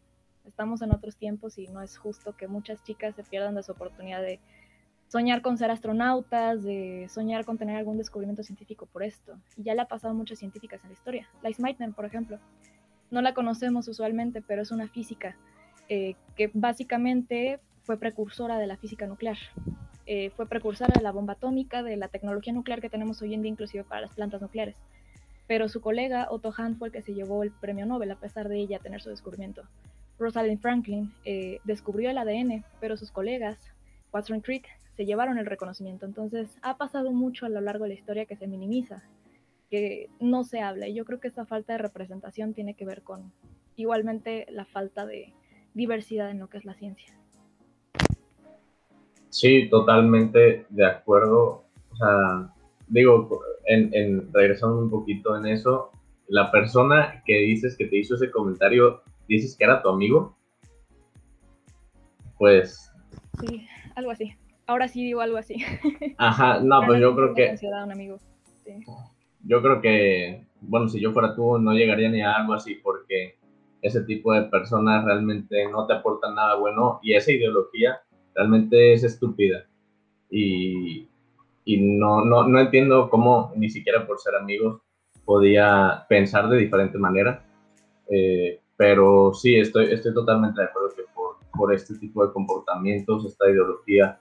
[0.44, 3.72] Estamos en otros tiempos y no es justo que muchas chicas se pierdan de su
[3.72, 4.40] oportunidad de
[5.08, 9.38] soñar con ser astronautas, de soñar con tener algún descubrimiento científico por esto.
[9.56, 11.28] Y ya le ha pasado muchas científicas en la historia.
[11.42, 12.38] Lice Meitner, por ejemplo.
[13.10, 15.36] No la conocemos usualmente, pero es una física
[15.88, 19.36] eh, que básicamente fue precursora de la física nuclear.
[20.06, 23.42] Eh, fue precursora de la bomba atómica, de la tecnología nuclear que tenemos hoy en
[23.42, 24.76] día, inclusive para las plantas nucleares.
[25.46, 28.48] Pero su colega Otto Hahn fue el que se llevó el premio Nobel a pesar
[28.48, 29.62] de ella tener su descubrimiento.
[30.18, 33.58] Rosalind Franklin eh, descubrió el ADN, pero sus colegas,
[34.12, 36.06] Watson Crick, se llevaron el reconocimiento.
[36.06, 39.02] Entonces ha pasado mucho a lo largo de la historia que se minimiza,
[39.70, 40.88] que no se habla.
[40.88, 43.32] Y yo creo que esta falta de representación tiene que ver con
[43.76, 45.32] igualmente la falta de
[45.74, 47.12] diversidad en lo que es la ciencia.
[49.30, 51.64] Sí, totalmente de acuerdo.
[51.90, 52.54] O sea,
[52.86, 55.90] digo, en, regresando un poquito en eso,
[56.28, 60.36] la persona que dices que te hizo ese comentario, dices que era tu amigo.
[62.38, 62.92] Pues.
[63.40, 64.36] Sí, algo así.
[64.66, 65.56] Ahora sí digo algo así.
[66.18, 67.54] Ajá, no, pues yo creo que.
[67.62, 68.18] Un amigo.
[69.46, 73.36] Yo creo que, bueno, si yo fuera tú, no llegaría ni a algo así, porque
[73.82, 78.00] ese tipo de personas realmente no te aportan nada bueno y esa ideología
[78.34, 79.66] realmente es estúpida.
[80.30, 81.06] Y,
[81.66, 84.80] y no, no, no, entiendo cómo, ni siquiera por ser amigos,
[85.26, 87.44] podía pensar de diferente manera.
[88.10, 93.26] Eh, pero sí, estoy, estoy totalmente de acuerdo que por, por este tipo de comportamientos,
[93.26, 94.18] esta ideología,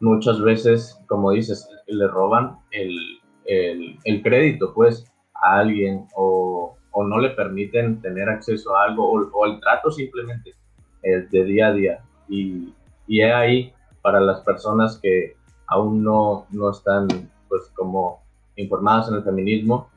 [0.00, 2.96] muchas veces, como dices, le roban el,
[3.44, 9.10] el, el crédito, pues, a alguien o, o no le permiten tener acceso a algo
[9.10, 10.54] o, el trato simplemente
[11.02, 12.04] de día a día.
[12.28, 12.74] Y,
[13.06, 15.36] y ahí para las personas que
[15.66, 17.08] aún no, no están
[17.48, 18.22] pues como
[18.56, 19.88] informadas en el feminismo,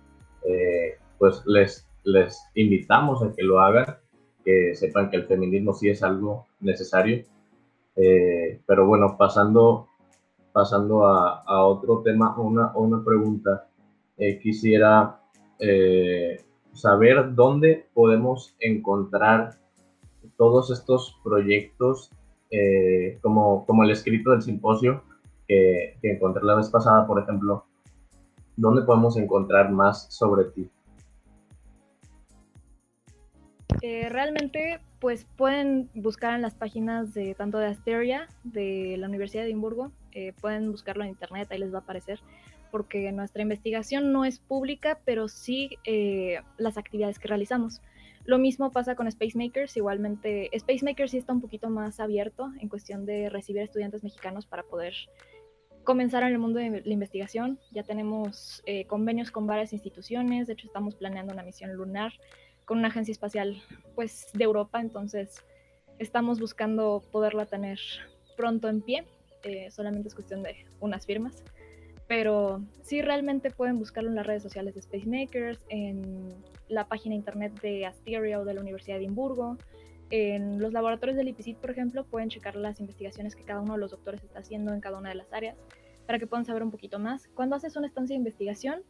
[1.17, 3.97] pues les, les invitamos a que lo hagan,
[4.43, 7.23] que sepan que el feminismo sí es algo necesario.
[7.95, 9.87] Eh, pero bueno, pasando,
[10.53, 13.67] pasando a, otro tema, una, una pregunta,
[14.17, 15.19] eh, quisiera
[15.59, 16.41] eh,
[16.73, 19.55] saber dónde podemos encontrar
[20.37, 22.11] todos estos proyectos,
[23.21, 25.01] como, como el escrito del simposio
[25.47, 27.65] que, que encontré la vez pasada, por ejemplo,
[28.55, 30.69] ¿dónde podemos encontrar más sobre ti?
[33.85, 39.43] Eh, realmente, pues pueden buscar en las páginas de tanto de Asteria, de la Universidad
[39.43, 42.19] de Edimburgo, eh, pueden buscarlo en internet, ahí les va a aparecer,
[42.71, 47.81] porque nuestra investigación no es pública, pero sí eh, las actividades que realizamos.
[48.25, 53.05] Lo mismo pasa con Spacemakers, igualmente Spacemakers sí está un poquito más abierto en cuestión
[53.05, 54.93] de recibir estudiantes mexicanos para poder
[55.83, 57.59] comenzar en el mundo de la investigación.
[57.71, 62.13] Ya tenemos convenios con varias instituciones, de hecho estamos planeando una misión lunar
[62.65, 63.61] con una agencia espacial
[63.95, 65.43] pues de Europa, entonces
[65.99, 67.79] estamos buscando poderla tener
[68.35, 69.05] pronto en pie,
[69.43, 71.43] eh, solamente es cuestión de unas firmas,
[72.07, 76.33] pero sí realmente pueden buscarlo en las redes sociales de Spacemakers, en
[76.67, 79.57] la página internet de Asteria o de la Universidad de Edimburgo,
[80.15, 83.79] en los laboratorios del IPCIT, por ejemplo, pueden checar las investigaciones que cada uno de
[83.79, 85.57] los doctores está haciendo en cada una de las áreas
[86.05, 87.27] para que puedan saber un poquito más.
[87.33, 88.83] Cuando haces una estancia de investigación,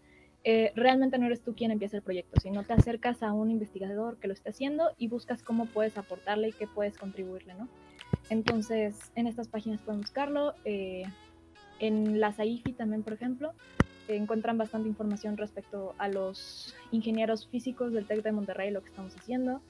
[0.44, 4.18] eh, realmente no eres tú quien empieza el proyecto, sino te acercas a un investigador
[4.18, 7.70] que lo está haciendo y buscas cómo puedes aportarle y qué puedes contribuirle, ¿no?
[8.30, 10.54] Entonces, en estas páginas pueden buscarlo.
[10.66, 11.04] Eh,
[11.80, 13.54] en la SAIFI también, por ejemplo,
[14.08, 19.16] encuentran bastante información respecto a los ingenieros físicos del TEC de Monterrey, lo que estamos
[19.16, 19.62] haciendo.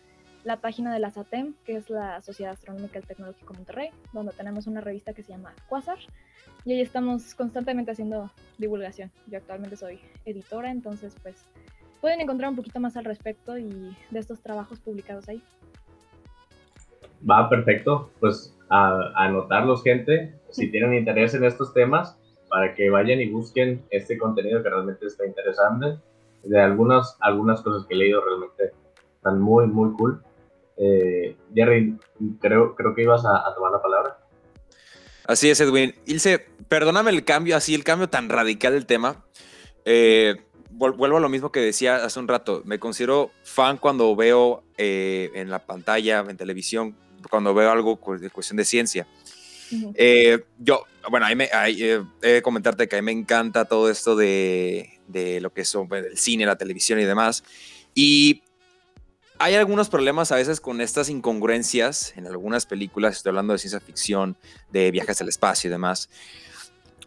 [0.44, 4.68] La página de la SATEM, que es la Sociedad Astronómica y Tecnológico Monterrey, donde tenemos
[4.68, 6.00] una revista que se llama Quasar,
[6.66, 9.12] y ahí estamos constantemente haciendo divulgación.
[9.28, 11.46] Yo actualmente soy editora, entonces pues
[12.02, 15.42] pueden encontrar un poquito más al respecto y de estos trabajos publicados ahí.
[17.30, 18.12] Va, perfecto.
[18.20, 22.18] Pues a, anotarlos, gente, si tienen interés en estos temas,
[22.50, 25.98] para que vayan y busquen este contenido que realmente está interesante.
[26.44, 28.72] De algunas, algunas cosas que he leído realmente
[29.16, 30.22] están muy, muy cool.
[30.78, 31.98] Eh, Jerry,
[32.40, 34.18] creo, creo que ibas a tomar la palabra.
[35.26, 35.96] Así es, Edwin.
[36.06, 39.24] Ilse, perdóname el cambio, así el cambio tan radical del tema.
[39.86, 40.36] Eh,
[40.70, 42.62] vuelvo a lo mismo que decía hace un rato.
[42.66, 46.96] Me considero fan cuando veo eh, en la pantalla, en televisión,
[47.30, 49.08] cuando veo algo de cuestión de ciencia.
[49.96, 51.50] Eh, yo, bueno, ahí me,
[52.22, 56.18] he comentarte que a mí me encanta todo esto de, de lo que son el
[56.18, 57.44] cine, la televisión y demás.
[57.96, 58.44] Y
[59.40, 63.80] hay algunos problemas a veces con estas incongruencias en algunas películas, estoy hablando de ciencia
[63.80, 64.38] ficción,
[64.72, 66.10] de viajes al espacio y demás.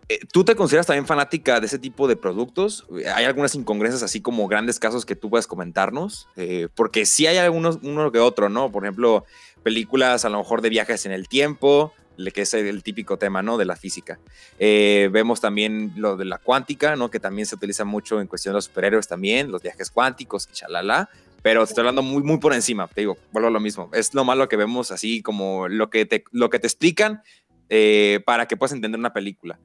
[0.09, 2.87] Eh, ¿Tú te consideras también fanática de ese tipo de productos?
[3.15, 6.29] ¿Hay algunas incongruencias así como grandes casos que tú puedas comentarnos?
[6.37, 8.71] Eh, porque sí hay algunos, uno que otro, ¿no?
[8.71, 9.25] Por ejemplo,
[9.67, 11.93] películas a lo mejor de viajes en el tiempo,
[12.33, 13.59] que es el típico tema, ¿no?
[13.59, 14.21] De la física.
[14.61, 17.11] Eh, vemos también lo de la cuántica, ¿no?
[17.11, 21.11] Que también se utiliza mucho en cuestión de los superhéroes también, los viajes cuánticos, chalala
[21.43, 23.91] pero estoy hablando muy, muy por encima, te digo, vuelvo a lo mismo.
[23.93, 27.23] Es lo malo que vemos así como lo que te, lo que te explican
[27.69, 29.59] eh, para que puedas entender una película.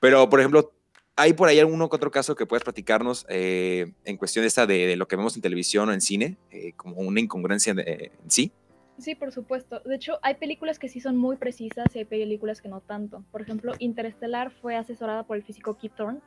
[0.00, 0.72] Pero, por ejemplo,
[1.14, 4.66] ¿hay por ahí alguno que otro caso que puedas platicarnos eh, en cuestión de, esta
[4.66, 6.36] de, lo que vemos en televisión o en cine,
[6.76, 8.52] como una incongruencia en sí?
[8.98, 9.80] Sí, por supuesto.
[9.80, 13.24] De hecho, hay películas que sí son muy precisas y hay películas que no tanto.
[13.30, 16.20] Por ejemplo, Interestelar fue asesorada por el físico Kip Thorne,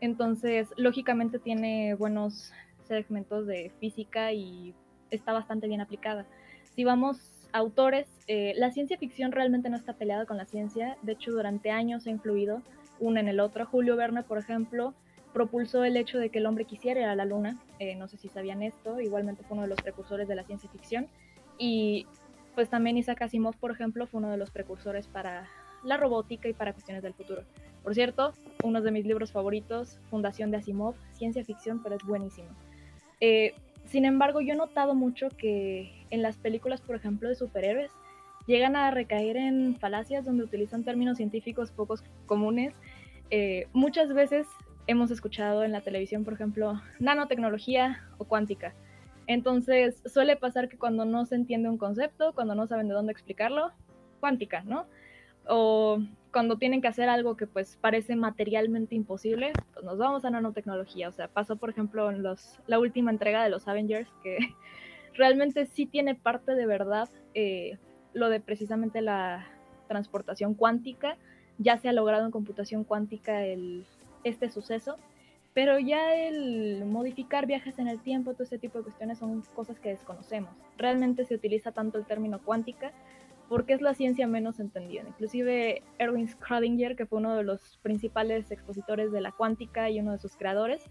[0.00, 2.52] entonces lógicamente tiene buenos
[2.84, 4.74] segmentos de física y
[5.10, 6.26] está bastante bien aplicada.
[6.74, 10.96] Si vamos a autores, eh, la ciencia ficción realmente no está peleada con la ciencia,
[11.02, 12.62] de hecho durante años ha influido
[13.00, 13.66] uno en el otro.
[13.66, 14.94] Julio Verne, por ejemplo,
[15.32, 18.16] propulsó el hecho de que el hombre quisiera ir a la luna, eh, no sé
[18.16, 21.08] si sabían esto, igualmente fue uno de los precursores de la ciencia ficción,
[21.62, 22.06] y
[22.56, 25.48] pues también Isaac Asimov, por ejemplo, fue uno de los precursores para
[25.84, 27.44] la robótica y para cuestiones del futuro.
[27.84, 28.32] Por cierto,
[28.64, 32.48] uno de mis libros favoritos, Fundación de Asimov, ciencia ficción, pero es buenísimo.
[33.20, 37.92] Eh, sin embargo, yo he notado mucho que en las películas, por ejemplo, de superhéroes,
[38.48, 42.74] llegan a recaer en falacias donde utilizan términos científicos pocos comunes.
[43.30, 44.48] Eh, muchas veces
[44.88, 48.74] hemos escuchado en la televisión, por ejemplo, nanotecnología o cuántica.
[49.26, 53.12] Entonces, suele pasar que cuando no se entiende un concepto, cuando no saben de dónde
[53.12, 53.72] explicarlo,
[54.20, 54.86] cuántica, ¿no?
[55.46, 55.98] O
[56.32, 61.08] cuando tienen que hacer algo que pues parece materialmente imposible, pues nos vamos a nanotecnología.
[61.08, 64.38] O sea, pasó por ejemplo en los, la última entrega de los Avengers, que
[65.14, 67.78] realmente sí tiene parte de verdad eh,
[68.14, 69.46] lo de precisamente la
[69.88, 71.16] transportación cuántica.
[71.58, 73.84] Ya se ha logrado en computación cuántica el,
[74.24, 74.96] este suceso.
[75.54, 79.78] Pero ya el modificar viajes en el tiempo, todo ese tipo de cuestiones son cosas
[79.78, 80.50] que desconocemos.
[80.78, 82.92] Realmente se utiliza tanto el término cuántica
[83.48, 85.02] porque es la ciencia menos entendida.
[85.06, 90.12] Inclusive Erwin Schrödinger, que fue uno de los principales expositores de la cuántica y uno
[90.12, 90.82] de sus creadores,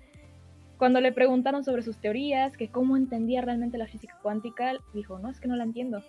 [0.78, 5.30] cuando le preguntaron sobre sus teorías, que cómo entendía realmente la física cuántica, dijo, no,
[5.30, 6.04] es que no la entiendo.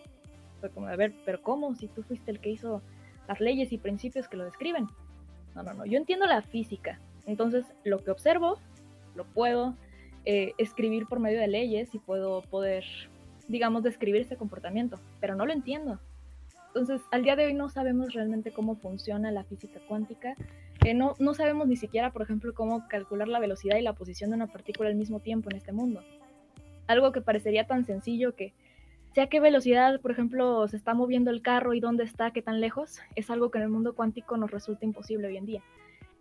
[0.61, 1.75] Fue como, a ver, pero ¿cómo?
[1.75, 2.83] Si tú fuiste el que hizo
[3.29, 4.89] las leyes y principios que lo describen.
[5.55, 7.01] No, no, no, yo entiendo la física.
[7.27, 8.59] Entonces, lo que observo,
[9.15, 9.77] lo puedo
[10.25, 12.85] eh, escribir por medio de leyes y puedo poder,
[13.49, 15.99] digamos, describir ese comportamiento, pero no lo entiendo.
[16.69, 20.35] Entonces, al día de hoy no sabemos realmente cómo funciona la física cuántica.
[20.85, 24.31] Eh, no, no sabemos ni siquiera, por ejemplo, cómo calcular la velocidad y la posición
[24.31, 26.03] de una partícula al mismo tiempo en este mundo.
[26.87, 28.55] Algo que parecería tan sencillo que
[29.15, 32.61] sea qué velocidad, por ejemplo, se está moviendo el carro y dónde está, qué tan
[32.61, 35.63] lejos, es algo que en el mundo cuántico nos resulta imposible hoy en día.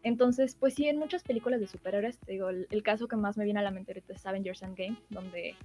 [0.03, 3.43] Entonces, pues sí, en muchas películas de superhéroes, digo, el, el, caso que más me
[3.43, 5.55] viene a la mente ahorita es Avengers Endgame, donde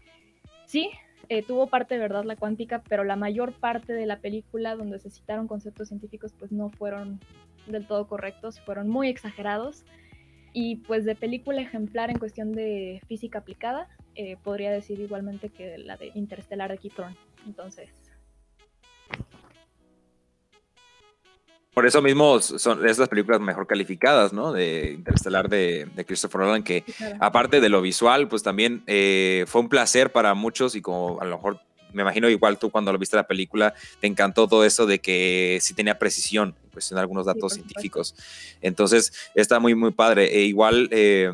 [0.66, 0.90] sí,
[1.28, 4.98] eh, tuvo parte de verdad la cuántica, pero la mayor parte de la película donde
[4.98, 7.20] se citaron conceptos científicos pues no fueron
[7.66, 9.84] del todo correctos, fueron muy exagerados.
[10.52, 15.76] Y pues de película ejemplar en cuestión de física aplicada, eh, podría decir igualmente que
[15.76, 16.94] la de Interstellar de Keith
[17.44, 17.90] Entonces,
[21.76, 24.50] Por eso mismo son esas películas mejor calificadas, ¿no?
[24.50, 26.84] De Interstellar de, Christopher Nolan, que
[27.20, 31.26] aparte de lo visual, pues también eh, fue un placer para muchos y como a
[31.26, 31.60] lo mejor
[31.92, 35.58] me imagino igual tú cuando lo viste la película, te encantó todo eso de que
[35.60, 38.14] sí tenía precisión en cuestión de algunos datos científicos.
[38.62, 40.34] Entonces, está muy, muy padre.
[40.34, 41.30] E igual, eh,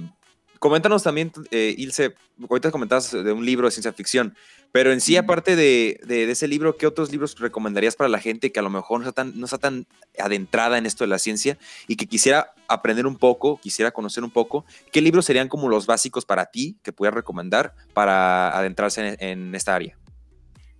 [0.58, 2.16] coméntanos también, eh, Ilse,
[2.50, 4.34] ahorita comentabas de un libro de ciencia ficción.
[4.72, 8.58] Pero en sí, aparte de, ese libro, ¿qué otros libros recomendarías para la gente que
[8.58, 9.86] a lo mejor no está, tan, no está tan
[10.18, 14.30] adentrada en esto de la ciencia y que quisiera aprender un poco, quisiera conocer un
[14.30, 14.64] poco?
[14.90, 19.74] ¿Qué libros serían como los básicos para ti que pudieras recomendar para adentrarse en, esta
[19.74, 19.98] área?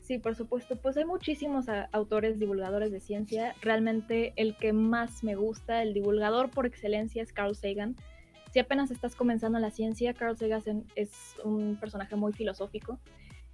[0.01, 0.77] Sí, por supuesto.
[0.77, 3.55] Pues hay muchísimos autores divulgadores de ciencia.
[3.61, 7.95] Realmente el que más me gusta, el divulgador por excelencia es Carl Sagan.
[8.55, 10.63] Si apenas estás comenzando la ciencia, Carl Sagan
[10.95, 11.11] es
[11.45, 12.99] un personaje muy filosófico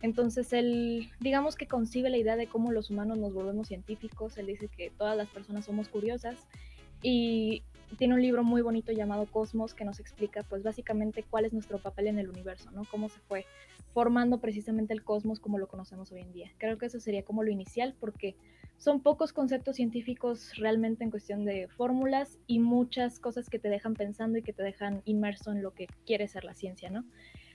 [0.01, 4.47] entonces él, digamos que concibe la idea de cómo los humanos nos volvemos científicos, él
[4.47, 6.47] dice que todas las personas somos curiosas
[7.03, 7.63] y
[7.97, 11.79] tiene un libro muy bonito llamado Cosmos que nos explica pues básicamente cuál es nuestro
[11.79, 12.85] papel en el universo, ¿no?
[12.85, 13.47] Cómo se fue
[13.95, 16.53] formando precisamente el cosmos como lo conocemos hoy en día.
[16.59, 18.37] Creo que eso sería como lo inicial porque
[18.77, 23.95] son pocos conceptos científicos realmente en cuestión de fórmulas y muchas cosas que te dejan
[23.95, 27.05] pensando y que te dejan inmerso en lo que quiere ser la ciencia, ¿no?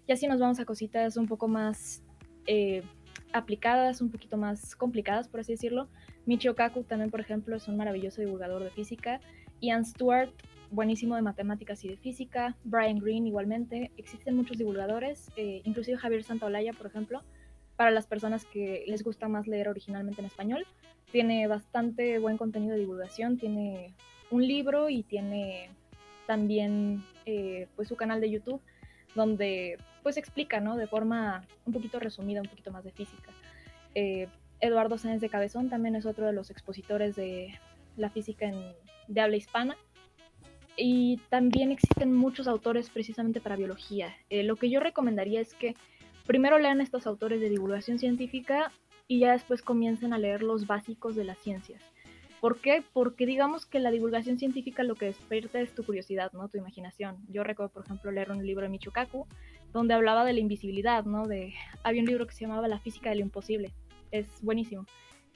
[0.06, 2.04] Y así nos vamos a cositas un poco más
[2.48, 2.84] eh,
[3.34, 5.90] aplicadas, un poquito más complicadas, por así decirlo.
[6.26, 9.20] Michio Kaku también, por ejemplo, es un maravilloso divulgador de física.
[9.60, 10.32] Ian Stewart,
[10.72, 12.56] buenísimo de matemáticas y de física.
[12.64, 13.92] Brian Green, igualmente.
[13.98, 17.22] Existen muchos divulgadores, eh, inclusive Javier Santaolalla, por ejemplo,
[17.76, 20.66] para las personas que les gusta más leer originalmente en español.
[21.12, 23.94] Tiene bastante buen contenido de divulgación, tiene
[24.32, 25.70] un libro y tiene
[26.26, 28.62] también eh, pues su canal de YouTube
[29.16, 30.76] donde pues explica, ¿no?
[30.76, 33.32] De forma un poquito resumida, un poquito más de física.
[33.96, 34.28] Eh,
[34.60, 37.60] Eduardo Sáenz de Cabezón también es otro de los expositores de
[37.98, 38.74] la física en,
[39.08, 39.78] de habla hispana.
[40.76, 44.16] Y también existen muchos autores precisamente para biología.
[44.30, 45.76] Eh, lo que yo recomendaría es que
[46.26, 48.72] primero lean estos autores de divulgación científica
[49.08, 51.82] y ya después comiencen a leer los básicos de las ciencias.
[52.44, 52.84] ¿Por qué?
[52.92, 56.50] Porque digamos que la divulgación científica lo que despierta es tu curiosidad, ¿no?
[56.50, 57.16] Tu imaginación.
[57.30, 59.26] Yo recuerdo, por ejemplo, leer un libro de Michio Kaku
[59.72, 61.24] donde hablaba de la invisibilidad, ¿no?
[61.84, 63.72] Había un libro que se llamaba La física de lo imposible.
[64.12, 64.86] Es buenísimo.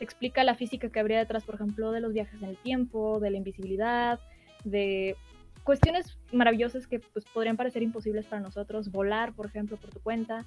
[0.02, 3.32] Explica la física que habría detrás, por ejemplo, de los viajes en el tiempo, de
[3.32, 4.20] la invisibilidad,
[4.66, 5.16] de
[5.64, 8.92] cuestiones maravillosas que pues, podrían parecer imposibles para nosotros.
[8.92, 10.44] Volar, por ejemplo, por tu cuenta.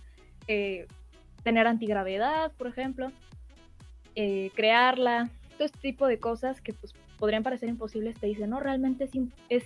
[0.47, 0.87] Eh,
[1.43, 3.13] tener antigravedad, por ejemplo.
[4.15, 5.31] Eh, crearla,
[5.65, 9.11] este tipo de cosas que pues, podrían parecer imposibles, te dicen, no, realmente es,
[9.49, 9.65] es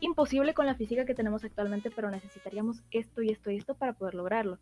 [0.00, 3.92] imposible con la física que tenemos actualmente, pero necesitaríamos esto y esto y esto para
[3.92, 4.58] poder lograrlo.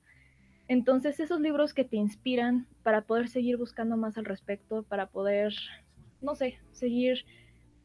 [0.69, 5.53] Entonces, esos libros que te inspiran para poder seguir buscando más al respecto, para poder,
[6.21, 7.25] no sé, seguir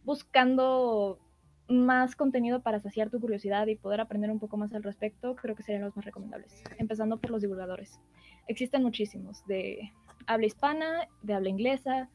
[0.03, 1.19] buscando
[1.67, 5.55] más contenido para saciar tu curiosidad y poder aprender un poco más al respecto, creo
[5.55, 7.99] que serían los más recomendables, empezando por los divulgadores.
[8.47, 9.91] Existen muchísimos, de
[10.27, 12.09] habla hispana, de habla inglesa,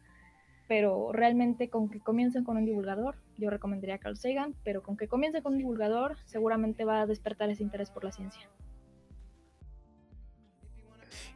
[0.70, 5.08] pero realmente con que comiencen con un divulgador, yo recomendaría Carl Sagan, pero con que
[5.08, 8.48] comiencen con un divulgador, seguramente va a despertar ese interés por la ciencia.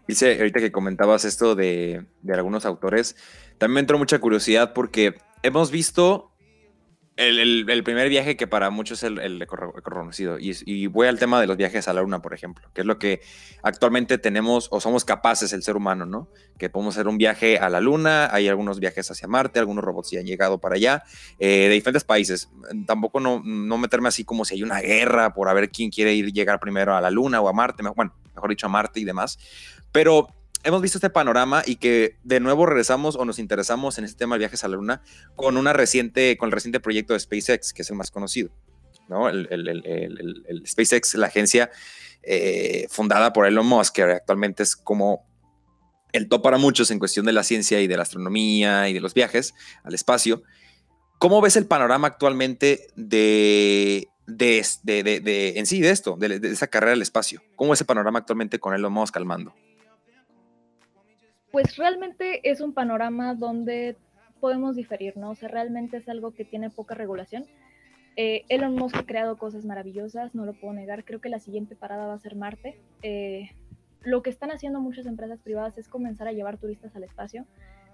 [0.06, 3.16] Dice, ahorita que comentabas esto de, algunos autores,
[3.58, 6.30] también entró mucha curiosidad porque hemos visto
[7.16, 10.38] el, el, primer viaje que para muchos es el, el reconocido.
[10.38, 12.86] Y, y, voy al tema de los viajes a la luna, por ejemplo, que es
[12.86, 13.20] lo que
[13.62, 16.28] actualmente tenemos o somos capaces el ser humano, ¿no?
[16.58, 20.10] Que podemos hacer un viaje a la luna, hay algunos viajes hacia Marte, algunos robots
[20.10, 21.04] ya han llegado para allá,
[21.38, 22.48] eh, de diferentes países.
[22.86, 26.14] Tampoco no, no meterme así como si hay una guerra por a ver quién quiere
[26.14, 29.04] ir llegar primero a la luna o a Marte, bueno, mejor dicho a Marte y
[29.04, 29.38] demás.
[29.92, 30.28] Pero
[30.64, 34.34] hemos visto este panorama y que de nuevo regresamos o nos interesamos en este tema
[34.34, 35.02] de viajes a la Luna
[35.36, 38.50] con una reciente, con el reciente proyecto de SpaceX, que es el más conocido,
[39.08, 39.28] ¿no?
[39.28, 41.70] El, SpaceX, la agencia
[42.22, 45.26] eh, fundada por Elon Musk, que actualmente es como
[46.12, 49.00] el top para muchos en cuestión de la ciencia y de la astronomía y de
[49.00, 50.42] los viajes al espacio.
[51.18, 56.92] ¿Cómo ves el panorama actualmente de, de, de, en sí de esto, de, esa carrera
[56.92, 57.42] al espacio?
[57.56, 59.54] ¿Cómo es el panorama actualmente con Elon Musk al mando?
[61.54, 63.96] Pues realmente es un panorama donde
[64.40, 65.30] podemos diferir, ¿no?
[65.30, 67.46] O sea, realmente es algo que tiene poca regulación.
[68.16, 71.04] Eh, Elon Musk ha creado cosas maravillosas, no lo puedo negar.
[71.04, 72.80] Creo que la siguiente parada va a ser Marte.
[73.02, 73.52] Eh,
[74.02, 77.46] lo que están haciendo muchas empresas privadas es comenzar a llevar turistas al espacio,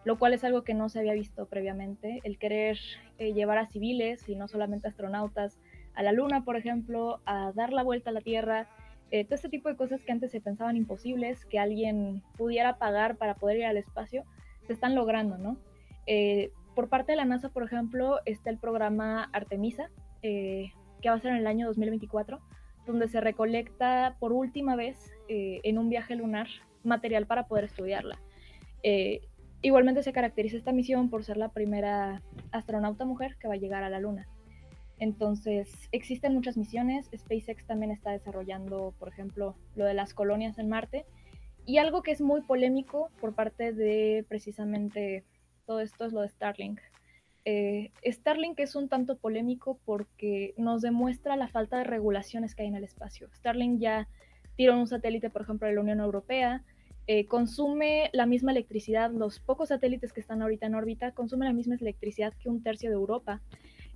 [0.07, 2.21] lo cual es algo que no se había visto previamente.
[2.25, 2.79] El querer
[3.19, 5.59] eh, llevar a civiles y no solamente astronautas
[5.93, 8.71] a la Luna, por ejemplo, a dar la vuelta a la Tierra,
[9.11, 13.17] eh, todo este tipo de cosas que antes se pensaban imposibles, que alguien pudiera pagar
[13.17, 14.25] para poder ir al espacio,
[14.67, 15.59] se están logrando, ¿no?
[16.07, 19.91] Eh, por parte de la NASA, por ejemplo, está el programa Artemisa,
[20.23, 22.39] eh, que va a ser en el año 2024,
[22.87, 24.97] donde se recolecta por última vez
[25.29, 26.49] en un viaje lunar
[26.83, 28.19] material para poder estudiarla.
[29.63, 33.85] igualmente se caracteriza esta misión por ser la primera astronauta mujer que va a llegar
[33.85, 34.27] a la Luna.
[35.01, 37.11] Entonces, existen muchas misiones.
[37.17, 41.07] SpaceX también está desarrollando, por ejemplo, lo de las colonias en Marte.
[41.67, 45.25] Y algo que es muy polémico por parte de precisamente
[45.67, 46.81] todo esto es lo de Starlink.
[47.45, 52.69] Eh, Starlink es un tanto polémico porque nos demuestra la falta de regulaciones que hay
[52.69, 53.29] en el espacio.
[53.35, 54.07] Starlink ya
[54.57, 56.63] tiró un satélite, por ejemplo, de la Unión Europea,
[57.07, 61.55] eh, consume la misma electricidad, los pocos satélites que están ahorita en órbita consumen la
[61.55, 63.41] misma electricidad que un tercio de Europa.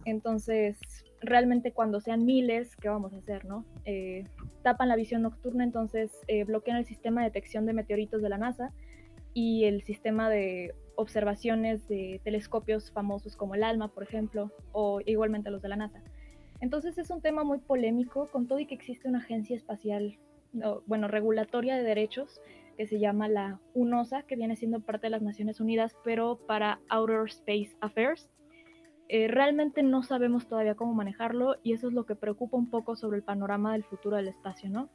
[0.04, 0.78] Entonces,
[1.20, 3.64] realmente cuando sean miles, ¿qué vamos a hacer, no?
[3.84, 4.24] Eh,
[4.62, 8.38] tapan la visión nocturna, entonces eh, bloquean el sistema de detección de meteoritos de la
[8.38, 8.72] NASA
[9.32, 15.50] y el sistema de observaciones de telescopios famosos como el ALMA, por ejemplo, o igualmente
[15.50, 16.02] los de la NASA.
[16.60, 20.18] Entonces es un tema muy polémico, con todo y que existe una agencia espacial,
[20.86, 22.40] bueno, regulatoria de derechos,
[22.76, 26.80] que se llama la UNOSA, que viene siendo parte de las Naciones Unidas, pero para
[26.88, 28.30] Outer Space Affairs,
[29.08, 32.96] eh, realmente no sabemos todavía cómo manejarlo y eso es lo que preocupa un poco
[32.96, 34.88] sobre el panorama del futuro del espacio, ¿no?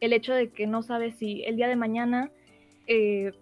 [0.00, 2.30] El hecho de que no sabes si el día de mañana
[2.86, 3.32] eh,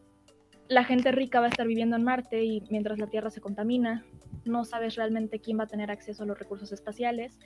[0.69, 4.05] la gente rica va a estar viviendo en Marte y mientras la Tierra se contamina,
[4.45, 7.39] no sabes realmente quién va a tener acceso a los recursos espaciales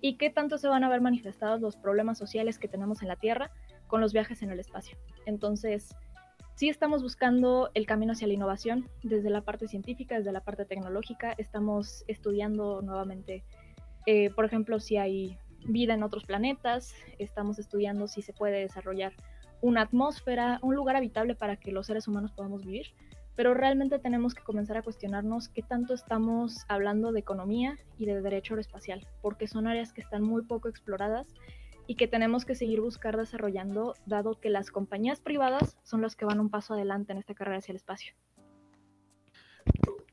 [0.00, 3.16] y qué tanto se van a ver manifestados los problemas sociales que tenemos en la
[3.16, 3.50] Tierra
[3.86, 4.96] con los viajes en el espacio.
[5.26, 5.94] Entonces,
[6.60, 10.66] Sí estamos buscando el camino hacia la innovación desde la parte científica, desde la parte
[10.66, 11.32] tecnológica.
[11.38, 13.44] Estamos estudiando nuevamente,
[14.04, 16.92] eh, por ejemplo, si hay vida en otros planetas.
[17.18, 19.14] Estamos estudiando si se puede desarrollar
[19.62, 22.88] una atmósfera, un lugar habitable para que los seres humanos podamos vivir.
[23.36, 28.20] Pero realmente tenemos que comenzar a cuestionarnos qué tanto estamos hablando de economía y de
[28.20, 31.26] derecho aeroespacial, porque son áreas que están muy poco exploradas
[31.90, 36.24] y que tenemos que seguir buscar desarrollando, dado que las compañías privadas son las que
[36.24, 38.14] van un paso adelante en esta carrera hacia el espacio.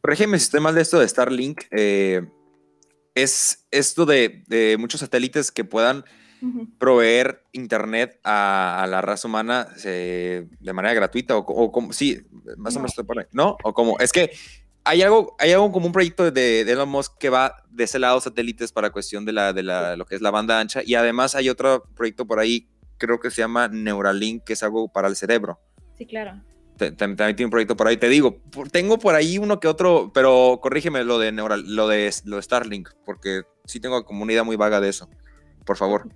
[0.01, 1.65] Corrígeme si estoy mal de esto de Starlink.
[1.69, 2.27] Eh,
[3.13, 6.03] es esto de, muchos satélites que puedan
[6.79, 12.25] proveer internet a, la raza humana eh, de manera gratuita o, como, sí,
[12.57, 12.95] más o menos,
[13.33, 13.55] ¿no?
[13.63, 14.31] O como, es que
[14.87, 17.99] hay algo, hay algo como un proyecto de, de, Elon Musk que va de ese
[17.99, 20.81] lado satélites para cuestión de, la, de la, lo que es la banda ancha.
[20.85, 24.87] Y además hay otro proyecto por ahí, creo que se llama Neuralink, que es algo
[24.87, 25.59] para el cerebro.
[25.97, 26.41] Sí, claro.
[26.77, 27.97] También tiene un proyecto por ahí.
[27.97, 28.39] Te digo,
[28.71, 32.41] tengo por ahí uno que otro, pero corrígeme lo de, Neural, lo de, lo de
[32.41, 35.09] Starlink, porque sí tengo como una idea muy vaga de eso.
[35.65, 36.07] Por favor.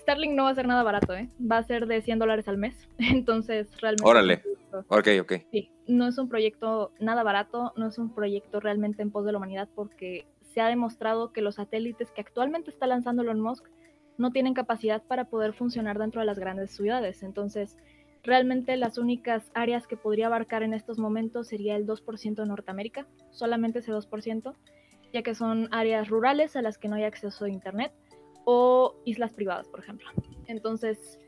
[0.00, 1.28] Starlink no va a ser nada barato, ¿eh?
[1.40, 2.74] Va a ser de 100 dólares al mes.
[2.98, 4.04] Entonces, realmente.
[4.04, 4.42] Órale.
[4.88, 5.32] Ok, ok.
[5.50, 9.32] Sí, no es un proyecto nada barato, no es un proyecto realmente en pos de
[9.32, 13.66] la humanidad porque se ha demostrado que los satélites que actualmente está lanzando Elon Musk
[14.18, 17.22] no tienen capacidad para poder funcionar dentro de las grandes ciudades.
[17.22, 17.76] Entonces,
[18.22, 23.06] realmente las únicas áreas que podría abarcar en estos momentos sería el 2% de Norteamérica,
[23.30, 24.54] solamente ese 2%,
[25.12, 27.92] ya que son áreas rurales a las que no hay acceso a Internet
[28.44, 30.08] o islas privadas, por ejemplo.
[30.46, 31.18] Entonces,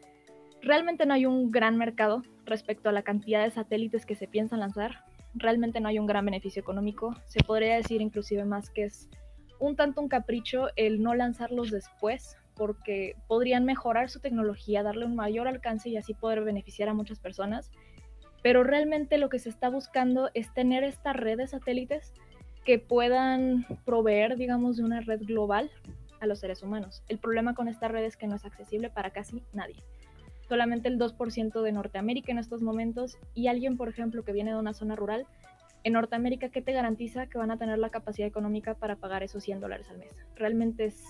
[0.62, 4.60] realmente no hay un gran mercado respecto a la cantidad de satélites que se piensan
[4.60, 5.04] lanzar.
[5.34, 7.14] Realmente no hay un gran beneficio económico.
[7.26, 9.08] Se podría decir inclusive más que es
[9.58, 15.14] un tanto un capricho el no lanzarlos después, porque podrían mejorar su tecnología, darle un
[15.14, 17.70] mayor alcance y así poder beneficiar a muchas personas.
[18.42, 22.12] Pero realmente lo que se está buscando es tener esta red de satélites
[22.64, 25.70] que puedan proveer, digamos, de una red global
[26.20, 27.02] a los seres humanos.
[27.08, 29.76] El problema con esta red es que no es accesible para casi nadie.
[30.48, 34.58] Solamente el 2% de Norteamérica en estos momentos y alguien, por ejemplo, que viene de
[34.58, 35.26] una zona rural,
[35.84, 39.44] en Norteamérica, ¿qué te garantiza que van a tener la capacidad económica para pagar esos
[39.44, 40.14] 100 dólares al mes?
[40.34, 41.04] Realmente es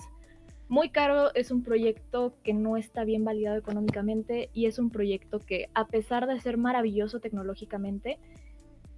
[0.69, 5.39] muy caro, es un proyecto que no está bien validado económicamente y es un proyecto
[5.39, 8.19] que, a pesar de ser maravilloso tecnológicamente,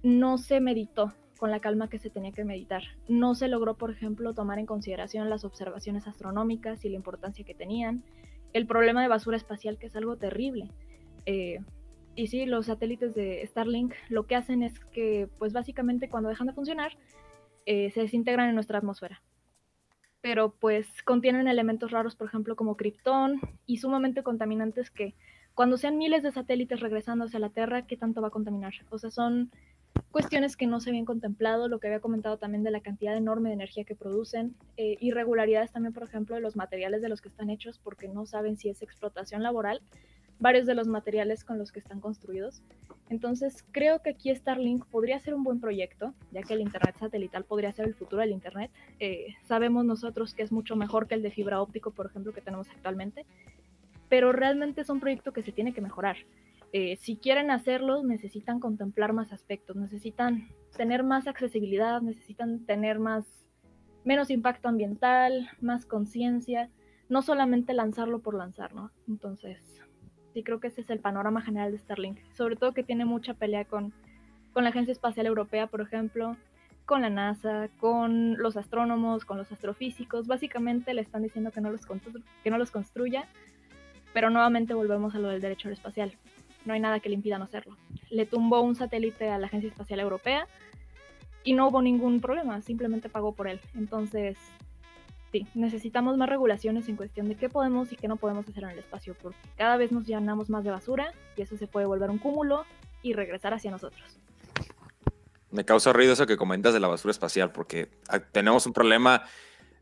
[0.03, 2.83] no se meditó con la calma que se tenía que meditar.
[3.07, 7.55] No se logró, por ejemplo, tomar en consideración las observaciones astronómicas y la importancia que
[7.55, 8.03] tenían,
[8.53, 10.69] el problema de basura espacial, que es algo terrible.
[11.25, 11.59] Eh,
[12.15, 16.47] y sí, los satélites de Starlink lo que hacen es que, pues básicamente cuando dejan
[16.47, 16.97] de funcionar,
[17.65, 19.21] eh, se desintegran en nuestra atmósfera.
[20.21, 25.15] Pero pues contienen elementos raros, por ejemplo, como criptón y sumamente contaminantes que
[25.53, 28.73] cuando sean miles de satélites regresando hacia la Tierra, ¿qué tanto va a contaminar?
[28.89, 29.51] O sea, son
[30.11, 33.49] cuestiones que no se habían contemplado, lo que había comentado también de la cantidad enorme
[33.49, 37.29] de energía que producen, eh, irregularidades también, por ejemplo, de los materiales de los que
[37.29, 39.81] están hechos, porque no saben si es explotación laboral
[40.41, 42.61] varios de los materiales con los que están construidos.
[43.09, 47.43] Entonces creo que aquí Starlink podría ser un buen proyecto, ya que el Internet satelital
[47.45, 48.71] podría ser el futuro del Internet.
[48.99, 52.41] Eh, sabemos nosotros que es mucho mejor que el de fibra óptico, por ejemplo, que
[52.41, 53.25] tenemos actualmente,
[54.09, 56.17] pero realmente es un proyecto que se tiene que mejorar.
[56.73, 63.25] Eh, si quieren hacerlo, necesitan contemplar más aspectos, necesitan tener más accesibilidad, necesitan tener más
[64.05, 66.69] menos impacto ambiental, más conciencia,
[67.09, 68.91] no solamente lanzarlo por lanzar, ¿no?
[69.07, 69.81] Entonces,
[70.33, 72.19] Sí, creo que ese es el panorama general de Starlink.
[72.33, 73.93] Sobre todo que tiene mucha pelea con,
[74.53, 76.37] con la Agencia Espacial Europea, por ejemplo,
[76.85, 80.27] con la NASA, con los astrónomos, con los astrofísicos.
[80.27, 81.81] Básicamente le están diciendo que no los,
[82.43, 83.27] que no los construya,
[84.13, 86.17] pero nuevamente volvemos a lo del derecho al espacial.
[86.65, 87.75] No hay nada que le impida no hacerlo.
[88.09, 90.47] Le tumbó un satélite a la Agencia Espacial Europea
[91.43, 93.59] y no hubo ningún problema, simplemente pagó por él.
[93.75, 94.37] Entonces,
[95.31, 98.71] sí, necesitamos más regulaciones en cuestión de qué podemos y qué no podemos hacer en
[98.71, 102.09] el espacio, porque cada vez nos llenamos más de basura y eso se puede volver
[102.09, 102.65] un cúmulo
[103.01, 104.19] y regresar hacia nosotros.
[105.49, 109.23] Me causa ruido eso que comentas de la basura espacial, porque ah, tenemos un problema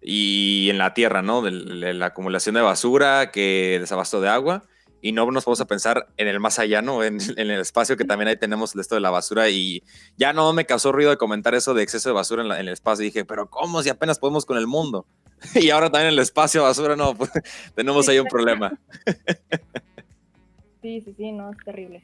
[0.02, 1.42] y en la Tierra, ¿no?
[1.42, 1.52] De,
[1.94, 4.64] la acumulación de basura, que desabasto de agua,
[5.02, 7.04] y no nos vamos a pensar en el más allá, ¿no?
[7.04, 9.84] En, el espacio que también ahí tenemos esto de la basura y
[10.18, 12.70] ya no me causó ruido de comentar eso de exceso de basura en, en el
[12.70, 13.04] espacio.
[13.04, 15.06] Y dije, pero ¿cómo si apenas podemos con el mundo?
[15.56, 17.32] y ahora también el espacio basura, no, pues,
[17.76, 18.78] tenemos ahí un problema.
[20.82, 22.04] sí, sí, sí, no, es terrible.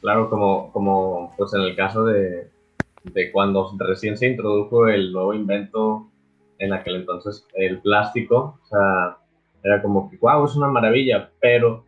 [0.00, 2.50] Claro, como, como pues en el caso de,
[3.04, 6.10] de cuando recién se introdujo el nuevo invento
[6.58, 9.18] en aquel entonces, el plástico, o sea,
[9.66, 11.84] era como que, wow, es una maravilla, pero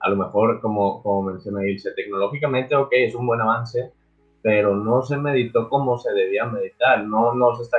[0.00, 3.92] a lo mejor, como, como menciona Ilse, tecnológicamente, ok, es un buen avance,
[4.42, 7.78] pero no se meditó como se debía meditar, no, no se está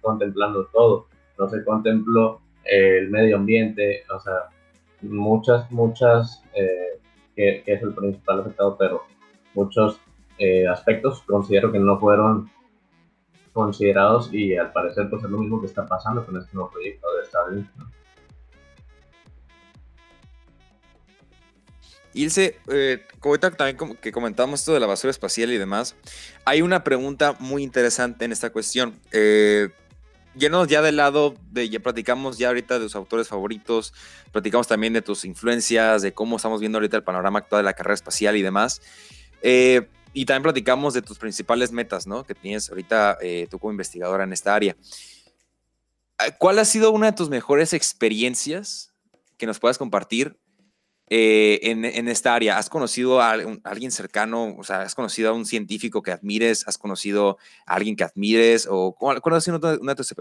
[0.00, 1.06] contemplando todo,
[1.38, 4.48] no se contempló el medio ambiente, o sea,
[5.02, 6.98] muchas, muchas, eh,
[7.36, 9.02] que, es el principal afectado, pero
[9.54, 10.00] muchos
[10.38, 12.50] eh, aspectos considero que no fueron
[13.52, 17.06] considerados y al parecer pues es lo mismo que está pasando con este nuevo proyecto
[17.16, 17.68] de Starlink.
[22.12, 25.94] Ilse, eh, ahorita también que comentamos esto de la basura espacial y demás,
[26.44, 28.98] hay una pregunta muy interesante en esta cuestión.
[29.12, 29.68] Eh,
[30.34, 33.92] llenos ya del lado de, ya platicamos ya ahorita de tus autores favoritos,
[34.32, 37.74] platicamos también de tus influencias, de cómo estamos viendo ahorita el panorama actual de la
[37.74, 38.82] carrera espacial y demás.
[39.42, 42.24] Eh, y también platicamos de tus principales metas, ¿no?
[42.24, 44.76] Que tienes ahorita eh, tú como investigadora en esta área.
[46.38, 48.92] ¿Cuál ha sido una de tus mejores experiencias
[49.38, 50.36] que nos puedas compartir
[51.12, 52.56] eh, en, esta área?
[52.56, 53.32] ¿Has conocido a,
[53.64, 54.54] alguien cercano?
[54.56, 56.66] O sea, ¿has conocido a un científico que admires?
[56.68, 57.36] ¿Has conocido
[57.66, 58.68] a alguien que admires?
[58.70, 59.60] ¿O cuál, ha sido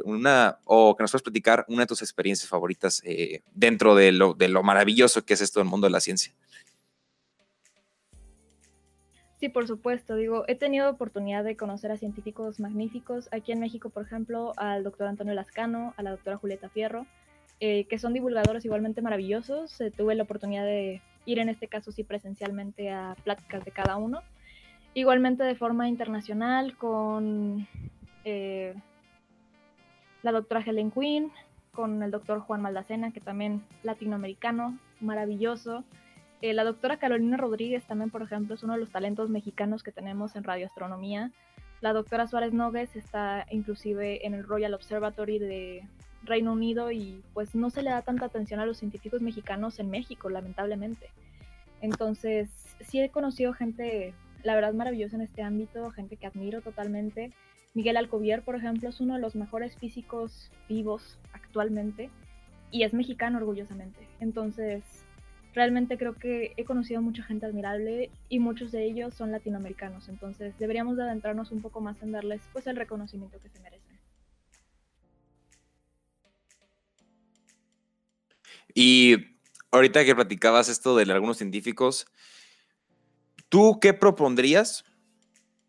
[0.03, 4.33] una, o que nos puedes platicar una de tus experiencias favoritas eh, dentro de lo,
[4.33, 6.33] de lo maravilloso que es esto del mundo de la ciencia?
[9.39, 10.15] Sí, por supuesto.
[10.15, 13.29] Digo, he tenido oportunidad de conocer a científicos magníficos.
[13.31, 17.05] Aquí en México, por ejemplo, al doctor Antonio Lascano, a la doctora Julieta Fierro,
[17.62, 19.82] eh, que son divulgadores igualmente maravillosos.
[19.82, 23.97] Eh, tuve la oportunidad de ir en este caso sí presencialmente a pláticas de cada
[23.97, 24.22] uno.
[24.93, 27.68] Igualmente de forma internacional con
[28.24, 28.74] eh,
[30.24, 31.32] la doctora Helen Quinn,
[31.74, 35.84] con el doctor Juan Maldacena, que también latinoamericano, maravilloso.
[36.41, 40.36] la doctora Carolina Rodríguez también, por ejemplo, es uno de los talentos mexicanos que tenemos
[40.36, 41.32] en radioastronomía.
[41.82, 45.88] La doctora Suárez Nogues está inclusive en el Royal Observatory de
[46.24, 49.89] Reino Unido y pues no se le da tanta atención a los científicos mexicanos en
[49.89, 51.09] México, lamentablemente.
[51.82, 52.49] Entonces,
[52.82, 54.13] sí he conocido gente,
[54.43, 57.32] la verdad, maravillosa en este ámbito, gente que admiro totalmente.
[57.74, 62.09] Miguel Alcobier, por ejemplo, es uno de los mejores físicos vivos actualmente
[62.72, 64.07] y es mexicano orgullosamente.
[64.20, 64.84] Entonces,
[65.53, 70.09] realmente creo que he conocido mucha gente admirable y muchos de ellos son latinoamericanos.
[70.09, 73.88] Entonces, deberíamos de adentrarnos un poco más en darles pues el reconocimiento que se merecen.
[78.74, 79.38] Y
[79.72, 82.07] ahorita que platicabas esto de algunos científicos,
[83.49, 84.86] ¿tú qué propondrías?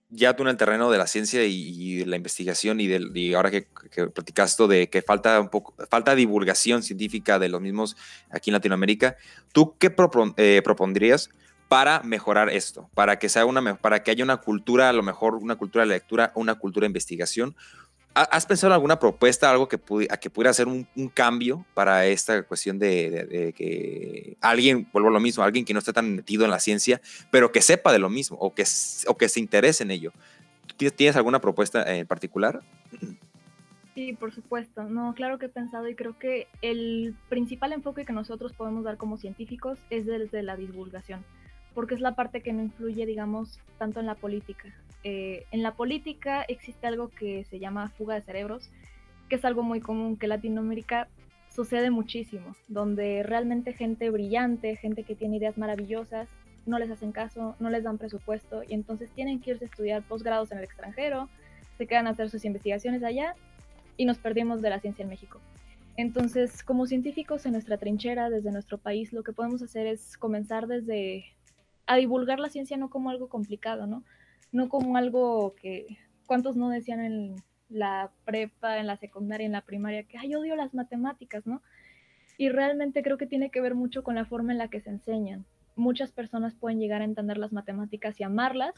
[0.09, 3.69] Ya tú en el terreno de la ciencia y, la investigación y, del, ahora que,
[3.93, 7.97] que platicas de que falta un poco, falta divulgación científica de los mismos
[8.31, 9.17] aquí en Latinoamérica,
[9.53, 9.95] ¿tú qué
[10.37, 11.31] eh, propondrías
[11.69, 12.91] para mejorar esto?
[12.95, 15.91] Para que sea una, para que haya una cultura, a lo mejor una cultura de
[15.91, 17.55] lectura, una cultura de investigación,
[18.13, 19.79] ¿Has pensado en alguna propuesta, algo que,
[20.21, 25.45] que pudiera hacer un, cambio para esta cuestión de, que alguien, vuelvo a lo mismo,
[25.45, 27.01] alguien que no esté tan metido en la ciencia,
[27.31, 28.65] pero que sepa de lo mismo o que,
[29.07, 30.13] o que se interese en ello?
[30.77, 32.63] ¿Tienes alguna propuesta en particular?
[33.95, 34.85] Sí, por supuesto.
[34.85, 38.97] No, claro que he pensado y creo que el principal enfoque que nosotros podemos dar
[38.97, 41.25] como científicos es desde la divulgación,
[41.75, 44.75] porque es la parte que no influye, digamos, tanto en la política.
[45.05, 48.71] Eh, en la política existe algo que se llama fuga de cerebros,
[49.29, 51.09] que es algo muy común que en Latinoamérica
[51.49, 56.29] sucede muchísimo, donde realmente gente brillante, gente que tiene ideas maravillosas,
[56.67, 60.03] no les hacen caso, no les dan presupuesto y entonces tienen que irse a estudiar
[60.03, 61.29] posgrados en el extranjero,
[61.79, 63.35] se quedan a hacer sus investigaciones allá
[63.97, 65.41] y nos perdimos de la ciencia en México.
[65.97, 70.67] Entonces, como científicos en nuestra trinchera, desde nuestro país, lo que podemos hacer es comenzar
[70.67, 71.25] desde
[71.87, 74.05] a divulgar la ciencia no como algo complicado, ¿no?
[74.53, 77.37] No como algo que, ¿cuántos no decían en
[77.69, 81.63] la prepa, en la secundaria, en la primaria, que, ay, odio las matemáticas, ¿no?
[82.37, 84.91] Y realmente creo que tiene que ver mucho con la forma en la que se
[84.91, 85.47] enseñan.
[85.77, 88.75] Muchas personas pueden llegar a entender las matemáticas y amarlas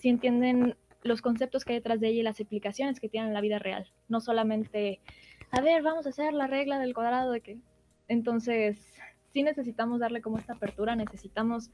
[0.00, 3.34] si entienden los conceptos que hay detrás de ella y las explicaciones que tienen en
[3.34, 3.90] la vida real.
[4.08, 5.00] No solamente,
[5.50, 7.58] a ver, vamos a hacer la regla del cuadrado de que...
[8.08, 8.92] Entonces,
[9.32, 11.70] sí necesitamos darle como esta apertura, necesitamos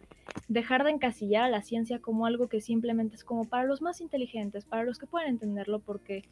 [0.48, 4.00] dejar de encasillar a la ciencia como algo que simplemente es como para los más
[4.00, 6.22] inteligentes, para los que pueden entenderlo, porque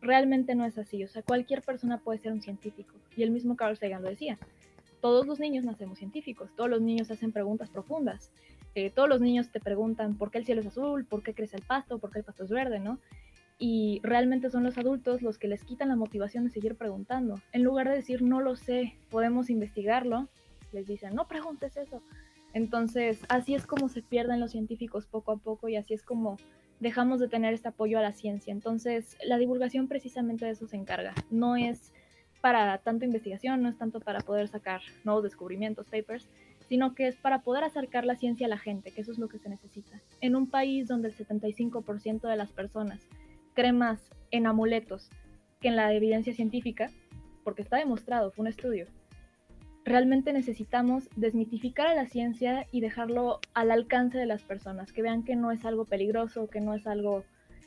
[0.00, 1.02] realmente no es así.
[1.04, 2.94] O sea, cualquier persona puede ser un científico.
[3.16, 4.38] Y el mismo Carl Sagan lo decía.
[5.00, 8.32] Todos los niños nacemos científicos, todos los niños hacen preguntas profundas.
[8.74, 11.56] Eh, todos los niños te preguntan por qué el cielo es azul, por qué crece
[11.56, 12.98] el pasto, por qué el pasto es verde, ¿no?
[13.58, 17.40] Y realmente son los adultos los que les quitan la motivación de seguir preguntando.
[17.52, 20.28] En lugar de decir no lo sé, podemos investigarlo,
[20.72, 22.02] les dicen, no preguntes eso.
[22.54, 26.38] Entonces, así es como se pierden los científicos poco a poco y así es como
[26.80, 28.52] dejamos de tener este apoyo a la ciencia.
[28.52, 31.14] Entonces, la divulgación precisamente de eso se encarga.
[31.30, 31.92] No es
[32.40, 36.28] para tanto investigación, no es tanto para poder sacar nuevos descubrimientos, papers,
[36.68, 39.28] sino que es para poder acercar la ciencia a la gente, que eso es lo
[39.28, 40.00] que se necesita.
[40.20, 43.00] En un país donde el 75% de las personas
[43.54, 45.10] cree más en amuletos
[45.60, 46.90] que en la evidencia científica,
[47.42, 48.86] porque está demostrado, fue un estudio,
[49.88, 55.24] realmente necesitamos desmitificar a la ciencia y dejarlo al alcance de las personas, que vean
[55.24, 57.24] que no es algo peligroso, que no es algo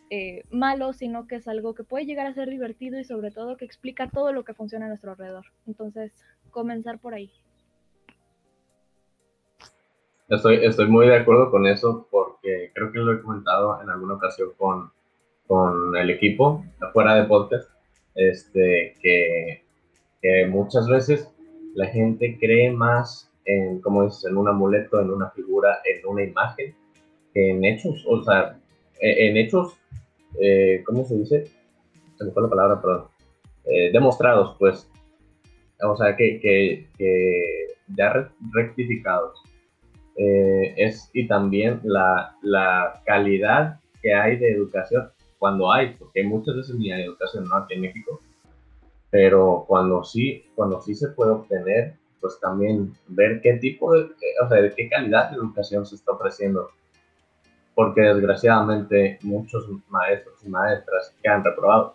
[0.09, 3.57] eh, malo, sino que es algo que puede llegar a ser divertido y sobre todo
[3.57, 5.45] que explica todo lo que funciona a nuestro alrededor.
[5.67, 6.11] Entonces,
[6.49, 7.32] comenzar por ahí.
[10.28, 14.13] Estoy, estoy muy de acuerdo con eso porque creo que lo he comentado en alguna
[14.15, 14.91] ocasión con,
[15.47, 17.69] con el equipo, afuera de podcast,
[18.15, 19.65] este, que,
[20.22, 21.34] que muchas veces
[21.74, 26.24] la gente cree más en, como dices, en un amuleto, en una figura, en una
[26.24, 26.76] imagen,
[27.34, 28.59] que en hechos, o sea,
[28.99, 29.78] e, en hechos,
[30.39, 31.45] eh, ¿cómo se dice?
[32.17, 33.05] Se me fue la palabra, perdón.
[33.65, 34.89] Eh, demostrados, pues,
[35.82, 39.41] o sea, que, que, que ya rectificados.
[40.17, 45.09] Eh, es, y también la, la, calidad que hay de educación,
[45.39, 47.55] cuando hay, porque muchas veces ni hay educación, ¿no?
[47.55, 48.22] Aquí en México,
[49.12, 54.05] pero cuando sí, cuando sí se puede obtener, pues también ver qué tipo de,
[54.43, 56.70] o sea, de qué calidad de educación se está ofreciendo.
[57.76, 61.93] Porque desgraciadamente muchos maestros y maestras que han reprobado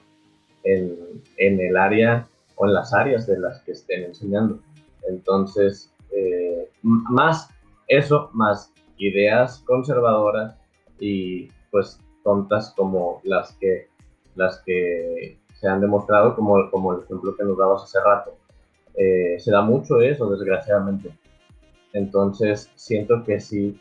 [0.64, 4.60] en, en el área o en las áreas de las que estén enseñando.
[5.08, 7.48] Entonces, eh, más
[7.88, 10.56] eso, más ideas conservadoras
[10.98, 13.88] y pues tontas como las que,
[14.34, 18.36] las que se han demostrado, como, como el ejemplo que nos dabas hace rato.
[18.94, 21.10] Eh, se da mucho eso, desgraciadamente.
[21.92, 23.80] Entonces, siento que sí,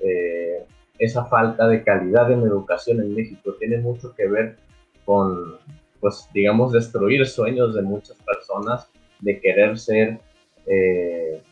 [0.00, 0.66] eh,
[0.98, 4.56] esa falta de calidad en educación en México tiene mucho que ver
[5.04, 5.56] con,
[6.00, 8.88] pues, digamos, destruir sueños de muchas personas
[9.20, 10.20] de querer ser,
[10.66, 11.42] eh,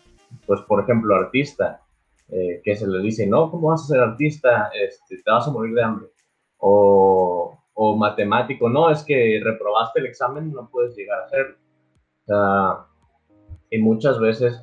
[0.47, 1.81] pues, por ejemplo, artista,
[2.65, 4.71] que se le dice, no, ¿cómo vas a ser artista?
[4.75, 6.09] Este, te vas a morir de hambre.
[6.59, 11.57] O, o matemático, no, es que reprobaste el examen, no puedes llegar a hacerlo.
[12.23, 12.87] O sea,
[13.71, 14.61] y muchas veces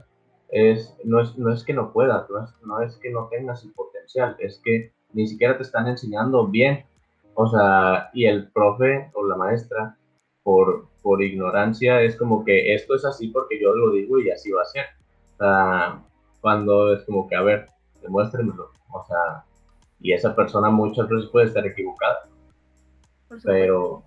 [0.49, 3.63] es, no, es, no es que no puedas, no es, no es que no tengas
[3.63, 6.85] el potencial, es que ni siquiera te están enseñando bien.
[7.33, 9.97] O sea, y el profe o la maestra,
[10.43, 14.51] por, por ignorancia, es como que esto es así porque yo lo digo y así
[14.51, 14.85] va a ser.
[15.33, 16.03] O sea,
[16.41, 17.69] cuando es como que, a ver,
[18.01, 18.71] demuéstrenmelo.
[18.91, 19.45] O sea,
[19.99, 22.30] y esa persona muchas veces puede estar equivocada.
[23.43, 24.03] Pero...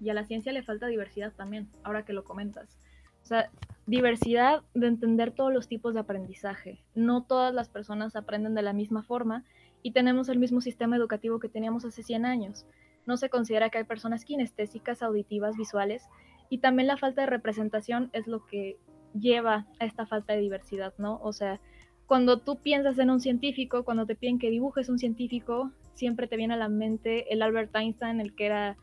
[0.00, 2.76] Y a la ciencia le falta diversidad también, ahora que lo comentas.
[3.22, 3.50] O sea,
[3.86, 6.80] diversidad de entender todos los tipos de aprendizaje.
[6.94, 9.44] No todas las personas aprenden de la misma forma
[9.82, 12.66] y tenemos el mismo sistema educativo que teníamos hace 100 años.
[13.06, 16.04] No se considera que hay personas kinestésicas, auditivas, visuales
[16.50, 18.76] y también la falta de representación es lo que
[19.18, 21.20] lleva a esta falta de diversidad, ¿no?
[21.22, 21.60] O sea,
[22.06, 26.36] cuando tú piensas en un científico, cuando te piden que dibujes un científico, siempre te
[26.36, 28.76] viene a la mente el Albert Einstein, el que era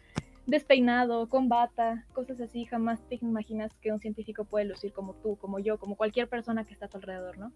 [0.45, 5.37] despeinado, con bata, cosas así, jamás te imaginas que un científico puede lucir como tú,
[5.37, 7.51] como yo, como cualquier persona que está a tu alrededor, ¿no?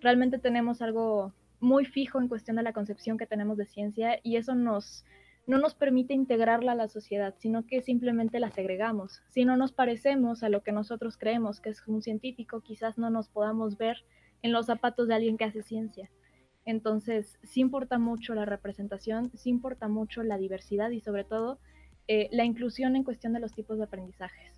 [0.00, 4.36] Realmente tenemos algo muy fijo en cuestión de la concepción que tenemos de ciencia y
[4.36, 5.04] eso nos,
[5.46, 9.22] no nos permite integrarla a la sociedad, sino que simplemente la segregamos.
[9.30, 13.10] Si no nos parecemos a lo que nosotros creemos que es un científico, quizás no
[13.10, 14.04] nos podamos ver
[14.42, 16.10] en los zapatos de alguien que hace ciencia.
[16.66, 21.58] Entonces, sí importa mucho la representación, sí importa mucho la diversidad y sobre todo
[22.08, 24.52] eh, la inclusión en cuestión de los tipos de aprendizajes.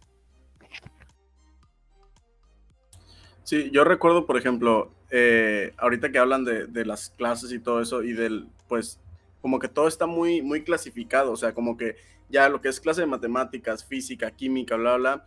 [3.44, 8.02] Sí, yo recuerdo, por ejemplo, eh, ahorita que hablan de, las clases y todo eso
[8.02, 9.00] y del, pues,
[9.40, 11.96] como que todo está muy, muy clasificado, o sea, como que
[12.28, 15.26] ya lo que es clase de matemáticas, física, química, bla, bla,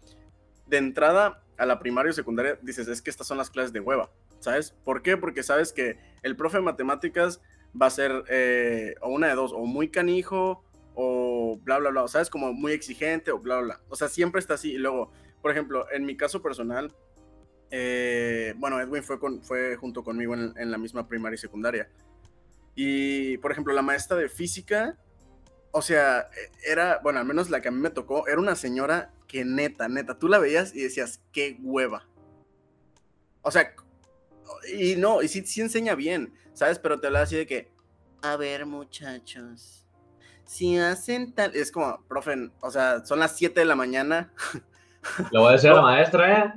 [0.68, 3.80] de entrada a la primaria y secundaria dices, es que estas son las clases de
[3.80, 4.12] hueva,
[4.42, 4.76] ¿sabes?
[4.84, 5.18] ¿Por qué?
[5.18, 7.42] Porque sabes que el profe de matemáticas
[7.80, 10.64] va a ser eh, o una de dos, o muy canijo,
[10.94, 12.30] o bla, bla, bla, ¿sabes?
[12.30, 13.82] Como muy exigente o bla, bla, bla.
[13.90, 14.74] O sea, siempre está así.
[14.74, 15.12] Y luego,
[15.42, 16.94] por ejemplo, en mi caso personal,
[17.70, 21.90] eh, bueno, Edwin fue, con, fue junto conmigo en, en, la misma primaria y secundaria.
[22.76, 24.98] Y, por ejemplo, la maestra de física,
[25.72, 26.30] o sea,
[26.66, 29.88] era, bueno, al menos la que a mí me tocó, era una señora que neta,
[29.88, 32.08] neta, tú la veías y decías, qué hueva.
[33.42, 33.74] O sea,
[34.78, 36.80] y no, y sí, sí enseña bien, ¿sabes?
[36.80, 37.72] Pero te hablaba así de que,
[38.22, 39.82] a ver, muchachos
[40.52, 44.34] si hacen tal, es como, profe, o sea, son las 7 de la mañana.
[45.32, 46.54] Lo voy a decir a la maestra, ¿eh?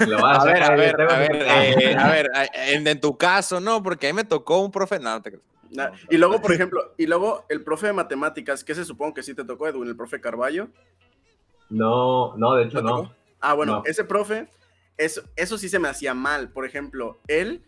[0.00, 3.60] Lo voy a, a ver, a ver, a ver, eh, a ver, en, tu caso,
[3.60, 5.38] no, porque a mí me tocó un profe, no, te
[6.10, 9.32] y luego, por ejemplo, y luego el profe de matemáticas, que se supone que sí
[9.32, 10.68] te tocó, Edwin, el profe Carballo.
[11.70, 13.12] No, no, de hecho no.
[13.40, 14.48] Ah, bueno, ese profe,
[14.98, 16.50] eso, eso sí se me hacía mal.
[16.52, 17.64] Por ejemplo, él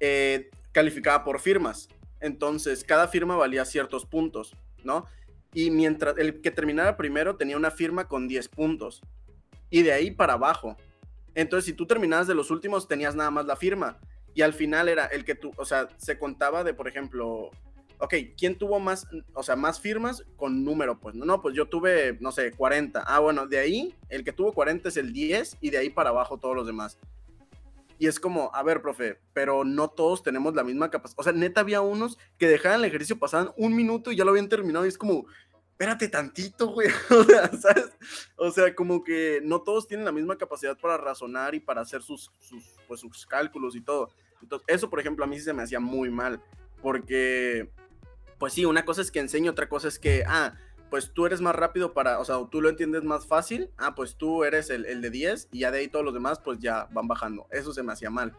[0.00, 1.88] eh, calificaba por firmas.
[2.20, 4.56] Entonces, cada firma valía ciertos puntos.
[4.84, 5.06] ¿no?
[5.52, 9.02] Y mientras el que terminara primero tenía una firma con 10 puntos.
[9.70, 10.76] Y de ahí para abajo.
[11.34, 13.98] Entonces, si tú terminabas de los últimos, tenías nada más la firma.
[14.34, 17.50] Y al final era el que tú, o sea, se contaba de, por ejemplo,
[18.04, 20.98] ok, ¿quién tuvo más, o sea, más firmas con número?
[21.00, 23.02] Pues no, pues yo tuve, no sé, 40.
[23.06, 26.10] Ah, bueno, de ahí, el que tuvo 40 es el 10 y de ahí para
[26.10, 26.98] abajo todos los demás.
[27.98, 31.20] Y es como, a ver, profe, pero no todos tenemos la misma capacidad.
[31.20, 34.30] O sea, neta había unos que dejaban el ejercicio, pasaban un minuto y ya lo
[34.30, 34.84] habían terminado.
[34.84, 35.26] Y es como,
[35.70, 36.88] espérate tantito, güey.
[37.10, 37.90] O sea, ¿sabes?
[38.36, 42.02] O sea, como que no todos tienen la misma capacidad para razonar y para hacer
[42.02, 44.10] sus, sus, pues, sus cálculos y todo.
[44.42, 46.42] Entonces, eso, por ejemplo, a mí sí se me hacía muy mal.
[46.82, 47.70] Porque,
[48.38, 50.54] pues sí, una cosa es que enseño, otra cosa es que, ah,
[50.90, 54.16] pues tú eres más rápido para, o sea, tú lo entiendes más fácil, ah, pues
[54.16, 56.88] tú eres el, el de 10 y ya de ahí todos los demás pues ya
[56.92, 57.46] van bajando.
[57.50, 58.32] Eso se me hacía mal.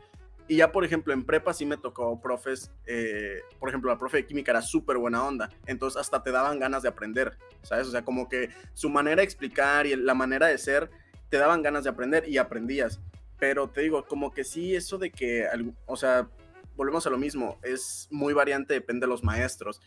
[0.48, 4.18] Y ya, por ejemplo, en prepa sí me tocó profes, eh, por ejemplo, la profe
[4.18, 7.88] de química era súper buena onda, entonces hasta te daban ganas de aprender, ¿sabes?
[7.88, 10.92] O sea, como que su manera de explicar y la manera de ser,
[11.30, 13.02] te daban ganas de aprender y aprendías.
[13.40, 15.48] Pero te digo, como que sí, eso de que,
[15.88, 16.30] o sea,
[16.76, 19.82] volvemos a lo mismo, es muy variante, depende de los maestros.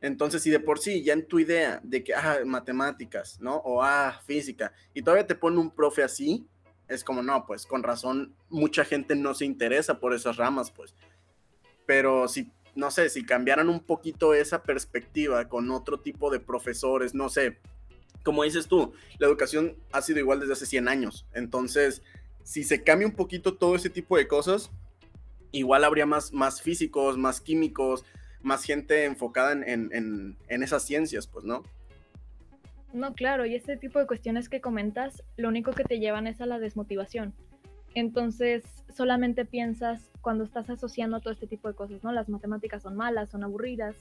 [0.00, 3.56] Entonces, si de por sí ya en tu idea de que, ah, matemáticas, ¿no?
[3.56, 6.46] O, ah, física, y todavía te pone un profe así,
[6.88, 10.94] es como, no, pues con razón, mucha gente no se interesa por esas ramas, pues.
[11.86, 17.14] Pero si, no sé, si cambiaran un poquito esa perspectiva con otro tipo de profesores,
[17.14, 17.58] no sé,
[18.22, 21.26] como dices tú, la educación ha sido igual desde hace 100 años.
[21.32, 22.02] Entonces,
[22.42, 24.70] si se cambia un poquito todo ese tipo de cosas,
[25.52, 28.04] igual habría más, más físicos, más químicos,
[28.42, 31.62] más gente enfocada en, en esas ciencias, pues, ¿no?
[32.92, 36.40] No, claro, y este tipo de cuestiones que comentas, lo único que te llevan es
[36.40, 37.34] a la desmotivación.
[37.94, 38.62] Entonces,
[38.94, 42.12] solamente piensas cuando estás asociando todo este tipo de cosas, ¿no?
[42.12, 43.96] Las matemáticas son malas, son aburridas.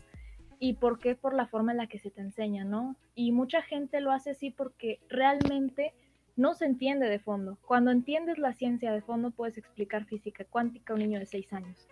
[0.59, 1.15] ¿Y por qué?
[1.15, 2.95] Por la forma en la que se te enseña, ¿no?
[3.15, 5.93] Y mucha gente lo hace así porque realmente
[6.35, 7.57] no se entiende de fondo.
[7.65, 11.53] Cuando entiendes la ciencia de fondo, puedes explicar física cuántica a un niño de 6
[11.53, 11.87] años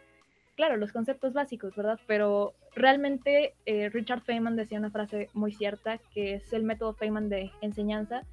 [0.56, 2.00] claro, los conceptos básicos, ¿verdad?
[2.08, 7.30] Pero realmente eh, Richard Feynman decía una frase muy cierta, que es el método Feynman
[7.30, 8.24] de enseñanza.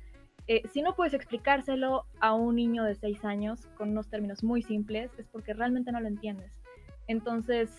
[0.46, 4.62] Eh, si no puedes explicárselo a un niño de 6 años con unos términos muy
[4.62, 6.52] simples, es porque realmente no lo entiendes.
[7.06, 7.70] Entonces,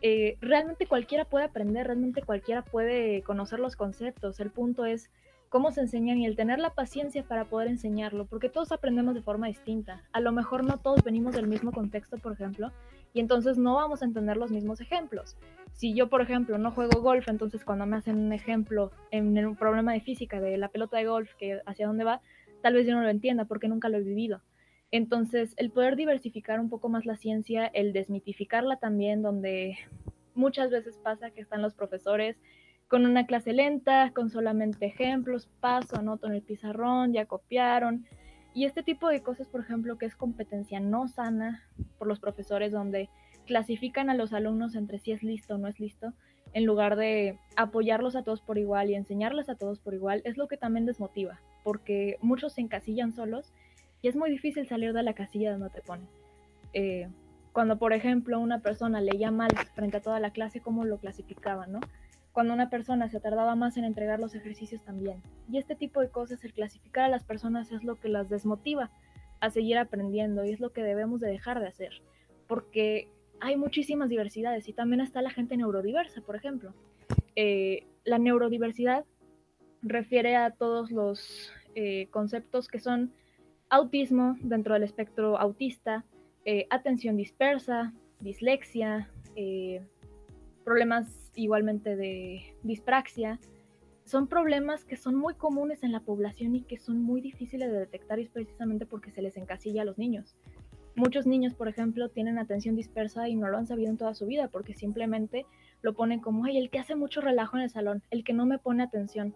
[0.00, 4.40] eh, realmente cualquiera puede aprender, realmente cualquiera puede conocer los conceptos.
[4.40, 5.10] El punto es
[5.48, 9.22] cómo se enseñan y el tener la paciencia para poder enseñarlo, porque todos aprendemos de
[9.22, 10.04] forma distinta.
[10.12, 12.72] A lo mejor no todos venimos del mismo contexto, por ejemplo,
[13.14, 15.36] y entonces no vamos a entender los mismos ejemplos.
[15.72, 19.56] Si yo, por ejemplo, no juego golf, entonces cuando me hacen un ejemplo en un
[19.56, 22.20] problema de física de la pelota de golf, que hacia dónde va,
[22.62, 24.42] tal vez yo no lo entienda porque nunca lo he vivido.
[24.90, 29.76] Entonces, el poder diversificar un poco más la ciencia, el desmitificarla también, donde
[30.34, 32.36] muchas veces pasa que están los profesores
[32.88, 38.06] con una clase lenta, con solamente ejemplos, paso, anoto en el pizarrón, ya copiaron,
[38.54, 41.62] y este tipo de cosas, por ejemplo, que es competencia no sana
[41.98, 43.08] por los profesores, donde
[43.46, 46.12] clasifican a los alumnos entre si es listo o no es listo,
[46.54, 50.36] en lugar de apoyarlos a todos por igual y enseñarles a todos por igual, es
[50.36, 53.52] lo que también desmotiva, porque muchos se encasillan solos
[54.00, 56.08] y es muy difícil salir de la casilla donde te ponen.
[56.72, 57.08] Eh,
[57.52, 61.72] cuando, por ejemplo, una persona leía mal frente a toda la clase, ¿cómo lo clasificaban,
[61.72, 61.80] no?
[62.38, 65.20] Cuando una persona se tardaba más en entregar los ejercicios también.
[65.50, 68.92] Y este tipo de cosas, el clasificar a las personas es lo que las desmotiva
[69.40, 72.00] a seguir aprendiendo y es lo que debemos de dejar de hacer,
[72.46, 73.08] porque
[73.40, 76.74] hay muchísimas diversidades y también está la gente neurodiversa, por ejemplo.
[77.34, 79.04] Eh, la neurodiversidad
[79.82, 83.12] refiere a todos los eh, conceptos que son
[83.68, 86.04] autismo dentro del espectro autista,
[86.44, 89.10] eh, atención dispersa, dislexia,
[90.68, 93.40] problemas igualmente de dispraxia,
[94.04, 97.78] son problemas que son muy comunes en la población y que son muy difíciles de
[97.78, 100.36] detectar y es precisamente porque se les encasilla a los niños.
[100.94, 104.26] Muchos niños, por ejemplo, tienen atención dispersa y no lo han sabido en toda su
[104.26, 105.46] vida porque simplemente
[105.80, 108.44] lo ponen como, ay, el que hace mucho relajo en el salón, el que no
[108.44, 109.34] me pone atención.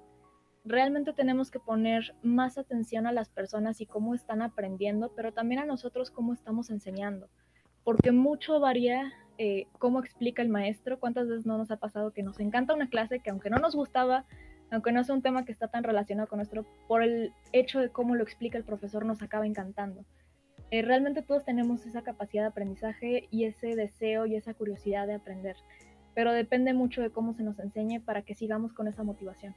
[0.67, 5.63] Realmente tenemos que poner más atención a las personas y cómo están aprendiendo, pero también
[5.63, 7.31] a nosotros cómo estamos enseñando,
[7.85, 12.23] porque mucho varía eh, cómo explica el maestro, cuántas veces no nos ha pasado que
[12.23, 14.25] nos encanta una clase que aunque no nos gustaba,
[14.71, 17.91] aunque no sea un tema que está tan relacionado con nuestro, por el hecho de
[17.91, 20.05] cómo lo explica el profesor nos acaba encantando.
[20.71, 25.15] Eh, realmente todos tenemos esa capacidad de aprendizaje y ese deseo y esa curiosidad de
[25.15, 25.57] aprender,
[26.15, 29.55] pero depende mucho de cómo se nos enseñe para que sigamos con esa motivación.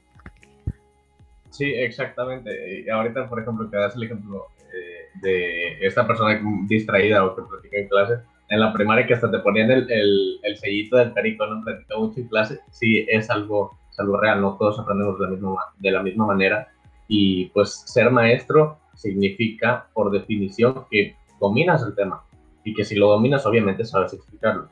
[1.50, 2.82] Sí, exactamente.
[2.82, 7.42] Y ahorita, por ejemplo, que das el ejemplo eh, de esta persona distraída o que
[7.42, 8.14] practica en clase,
[8.48, 12.20] en la primaria que hasta te ponían el, el, sellito del perico, no practicaba mucho
[12.20, 16.02] en clase, sí es algo, algo real, no todos aprendemos de la, misma, de la
[16.02, 16.68] misma manera.
[17.08, 22.22] Y pues ser maestro significa, por definición, que dominas el tema
[22.64, 24.68] y que si lo dominas, obviamente sabes explicarlo.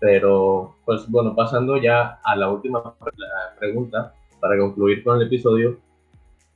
[0.00, 2.94] Pero, pues bueno, pasando ya a la última
[3.58, 5.78] pregunta, para concluir con el episodio,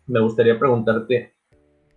[0.06, 1.34] me gustaría preguntarte,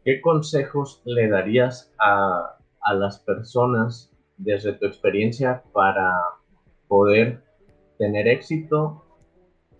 [0.03, 4.10] ¿qué consejos le darías a, a las personas
[4.43, 6.11] desde tu experiencia para
[6.87, 7.41] poder
[7.97, 9.05] tener éxito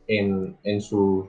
[0.08, 1.28] en, en, sus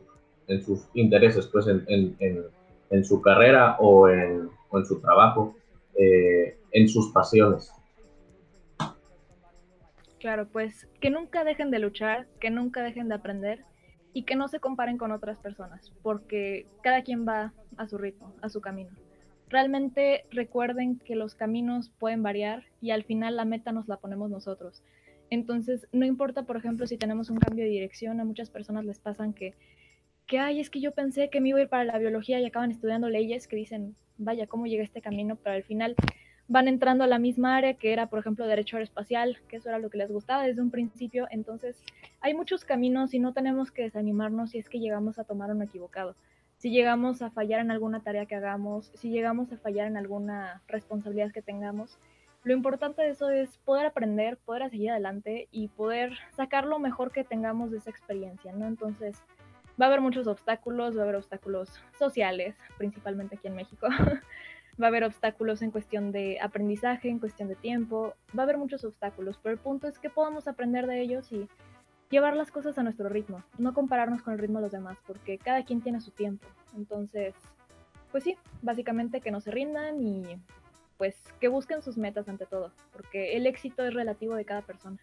[0.94, 4.50] intereses, pues en, su carrera o en,
[4.84, 5.56] su trabajo,
[5.98, 7.72] eh, en sus pasiones.
[10.18, 13.60] Claro, pues que nunca dejen de luchar, que nunca dejen de aprender
[14.12, 18.32] y que no se comparen con otras personas, porque cada quien va a su ritmo,
[18.42, 18.90] a su camino
[19.52, 24.30] realmente recuerden que los caminos pueden variar y al final la meta nos la ponemos
[24.30, 24.82] nosotros.
[25.30, 28.98] Entonces, no importa, por ejemplo, si tenemos un cambio de dirección, a muchas personas les
[28.98, 29.54] pasan que,
[30.26, 32.44] que, ay, es que yo pensé que me iba a ir para la biología y
[32.44, 35.36] acaban estudiando leyes que dicen, vaya, ¿cómo llegué a este camino?
[35.36, 35.94] Pero al final
[36.48, 39.78] van entrando a la misma área que era, por ejemplo, derecho aeroespacial, que eso era
[39.78, 41.26] lo que les gustaba desde un principio.
[41.30, 41.82] Entonces,
[42.20, 45.64] hay muchos caminos y no tenemos que desanimarnos si es que llegamos a tomar uno
[45.64, 46.14] equivocado
[46.62, 50.62] si llegamos a fallar en alguna tarea que hagamos, si llegamos a fallar en alguna
[50.68, 51.98] responsabilidad que tengamos.
[52.44, 57.10] Lo importante de eso es poder aprender, poder seguir adelante y poder sacar lo mejor
[57.10, 58.68] que tengamos de esa experiencia, ¿no?
[58.68, 59.20] Entonces,
[59.70, 63.88] va a haber muchos obstáculos, va a haber obstáculos sociales, principalmente aquí en México.
[64.80, 68.58] va a haber obstáculos en cuestión de aprendizaje, en cuestión de tiempo, va a haber
[68.58, 71.48] muchos obstáculos, pero el punto es que podamos aprender de ellos y
[72.12, 75.38] llevar las cosas a nuestro ritmo, no compararnos con el ritmo de los demás, porque
[75.38, 76.46] cada quien tiene su tiempo.
[76.76, 77.34] Entonces,
[78.12, 80.36] pues sí, básicamente que no se rindan y
[80.98, 84.98] pues que busquen sus metas ante todo, porque el éxito es relativo de cada persona.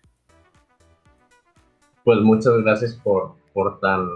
[2.03, 4.07] Pues muchas gracias por, por tan,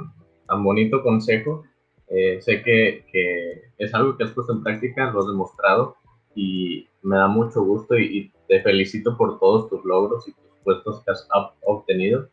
[0.48, 1.64] tan bonito consejo.
[2.10, 5.98] Eh, sé que, que, es algo que has puesto en práctica, lo has demostrado
[6.36, 11.04] y me da mucho gusto y, te felicito por todos tus logros y tus puestos
[11.04, 11.28] que has
[11.66, 12.30] obtenido.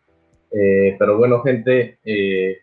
[0.52, 2.58] Eh, pero bueno, gente, eh,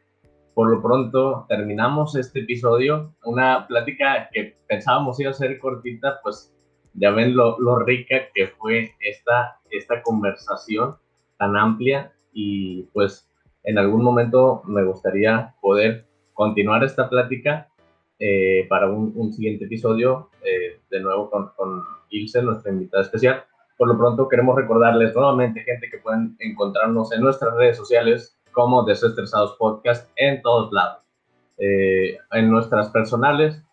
[0.54, 3.14] por lo pronto terminamos este episodio.
[3.24, 6.54] Una plática que pensábamos iba a ser cortita, pues
[6.94, 10.96] ya ven lo, lo rica que fue esta, esta conversación
[11.38, 13.30] tan amplia y pues
[13.64, 17.68] en algún momento me gustaría poder continuar esta plática
[18.20, 20.30] eh, para un, siguiente episodio,
[20.90, 23.44] de nuevo con, con Ilse, nuestra invitada especial.
[23.78, 28.84] Por lo pronto queremos recordarles nuevamente, gente, que pueden encontrarnos en nuestras redes sociales como
[28.84, 31.04] Desestresados Podcast en todos lados.
[31.60, 33.64] Eh, en nuestras personales,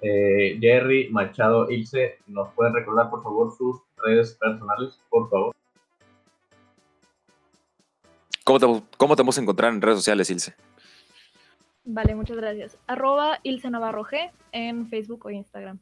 [0.00, 5.54] Jerry, Machado, Ilse, ¿nos pueden recordar por favor sus redes personales, por favor?
[8.44, 10.54] ¿Cómo te, cómo te vamos a encontrar en redes sociales, Ilse?
[11.84, 12.78] Vale, muchas gracias.
[12.86, 15.78] Arroba Ilse Navarro G en Facebook o Instagram.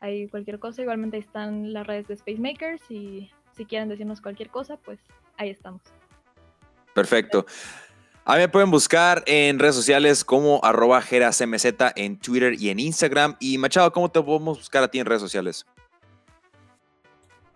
[0.00, 4.20] Hay cualquier cosa, igualmente ahí están las redes de Space Makers y si quieren decirnos
[4.20, 4.98] cualquier cosa, pues
[5.36, 5.82] ahí estamos.
[6.94, 7.46] Perfecto.
[8.24, 12.78] A mí me pueden buscar en redes sociales como arroba GeraCMZ en Twitter y en
[12.78, 13.36] Instagram.
[13.40, 15.66] Y Machado, ¿cómo te podemos buscar a ti en redes sociales?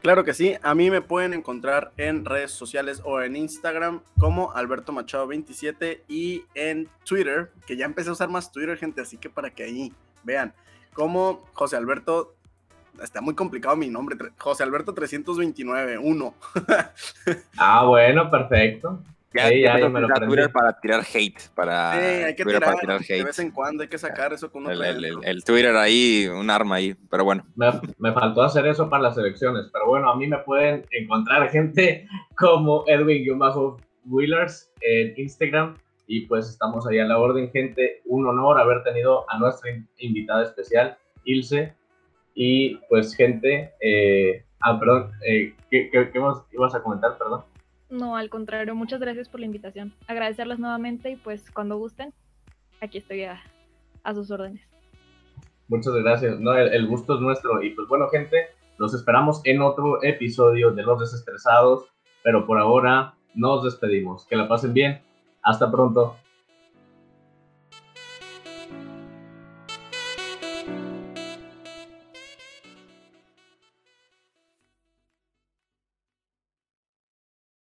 [0.05, 4.53] Claro que sí, a mí me pueden encontrar en redes sociales o en Instagram como
[4.53, 9.17] Alberto Machado 27 y en Twitter, que ya empecé a usar más Twitter, gente, así
[9.17, 10.53] que para que ahí vean,
[10.95, 12.37] como José Alberto,
[13.03, 16.35] está muy complicado mi nombre, José Alberto 329, 1.
[17.59, 19.03] ah, bueno, perfecto.
[19.35, 21.49] Ya, ya, me lo Twitter para tirar hate.
[21.57, 23.09] Para sí, hay que tirar, hate.
[23.09, 24.81] De vez en cuando hay que sacar eso con el,
[25.25, 27.45] el, Twitter ahí, un arma ahí, pero bueno.
[27.57, 27.67] Me,
[27.99, 32.07] me, faltó hacer eso para las elecciones, pero bueno, a mí me pueden encontrar gente
[32.37, 35.75] como Edwin-Wheelers en Instagram
[36.07, 38.03] y pues estamos ahí a la orden, gente.
[38.05, 41.75] Un honor haber tenido a nuestra invitada especial, Ilse.
[42.35, 46.19] Y pues gente, eh, ah, perdón, eh, ¿qué, qué, qué
[46.53, 47.17] ibas a comentar?
[47.17, 47.45] Perdón.
[47.91, 49.93] No, al contrario, muchas gracias por la invitación.
[50.09, 52.13] Agradecerles nuevamente y pues cuando gusten,
[52.81, 53.41] aquí estoy a,
[54.15, 54.67] sus órdenes.
[55.69, 56.41] Muchas gracias.
[56.41, 57.63] No, el, gusto es nuestro.
[57.63, 58.49] Y pues bueno, gente,
[58.79, 61.89] los esperamos en otro episodio de Los Desestresados.
[62.25, 64.27] Pero por ahora nos despedimos.
[64.27, 65.01] Que la pasen bien.
[65.45, 66.24] Hasta pronto.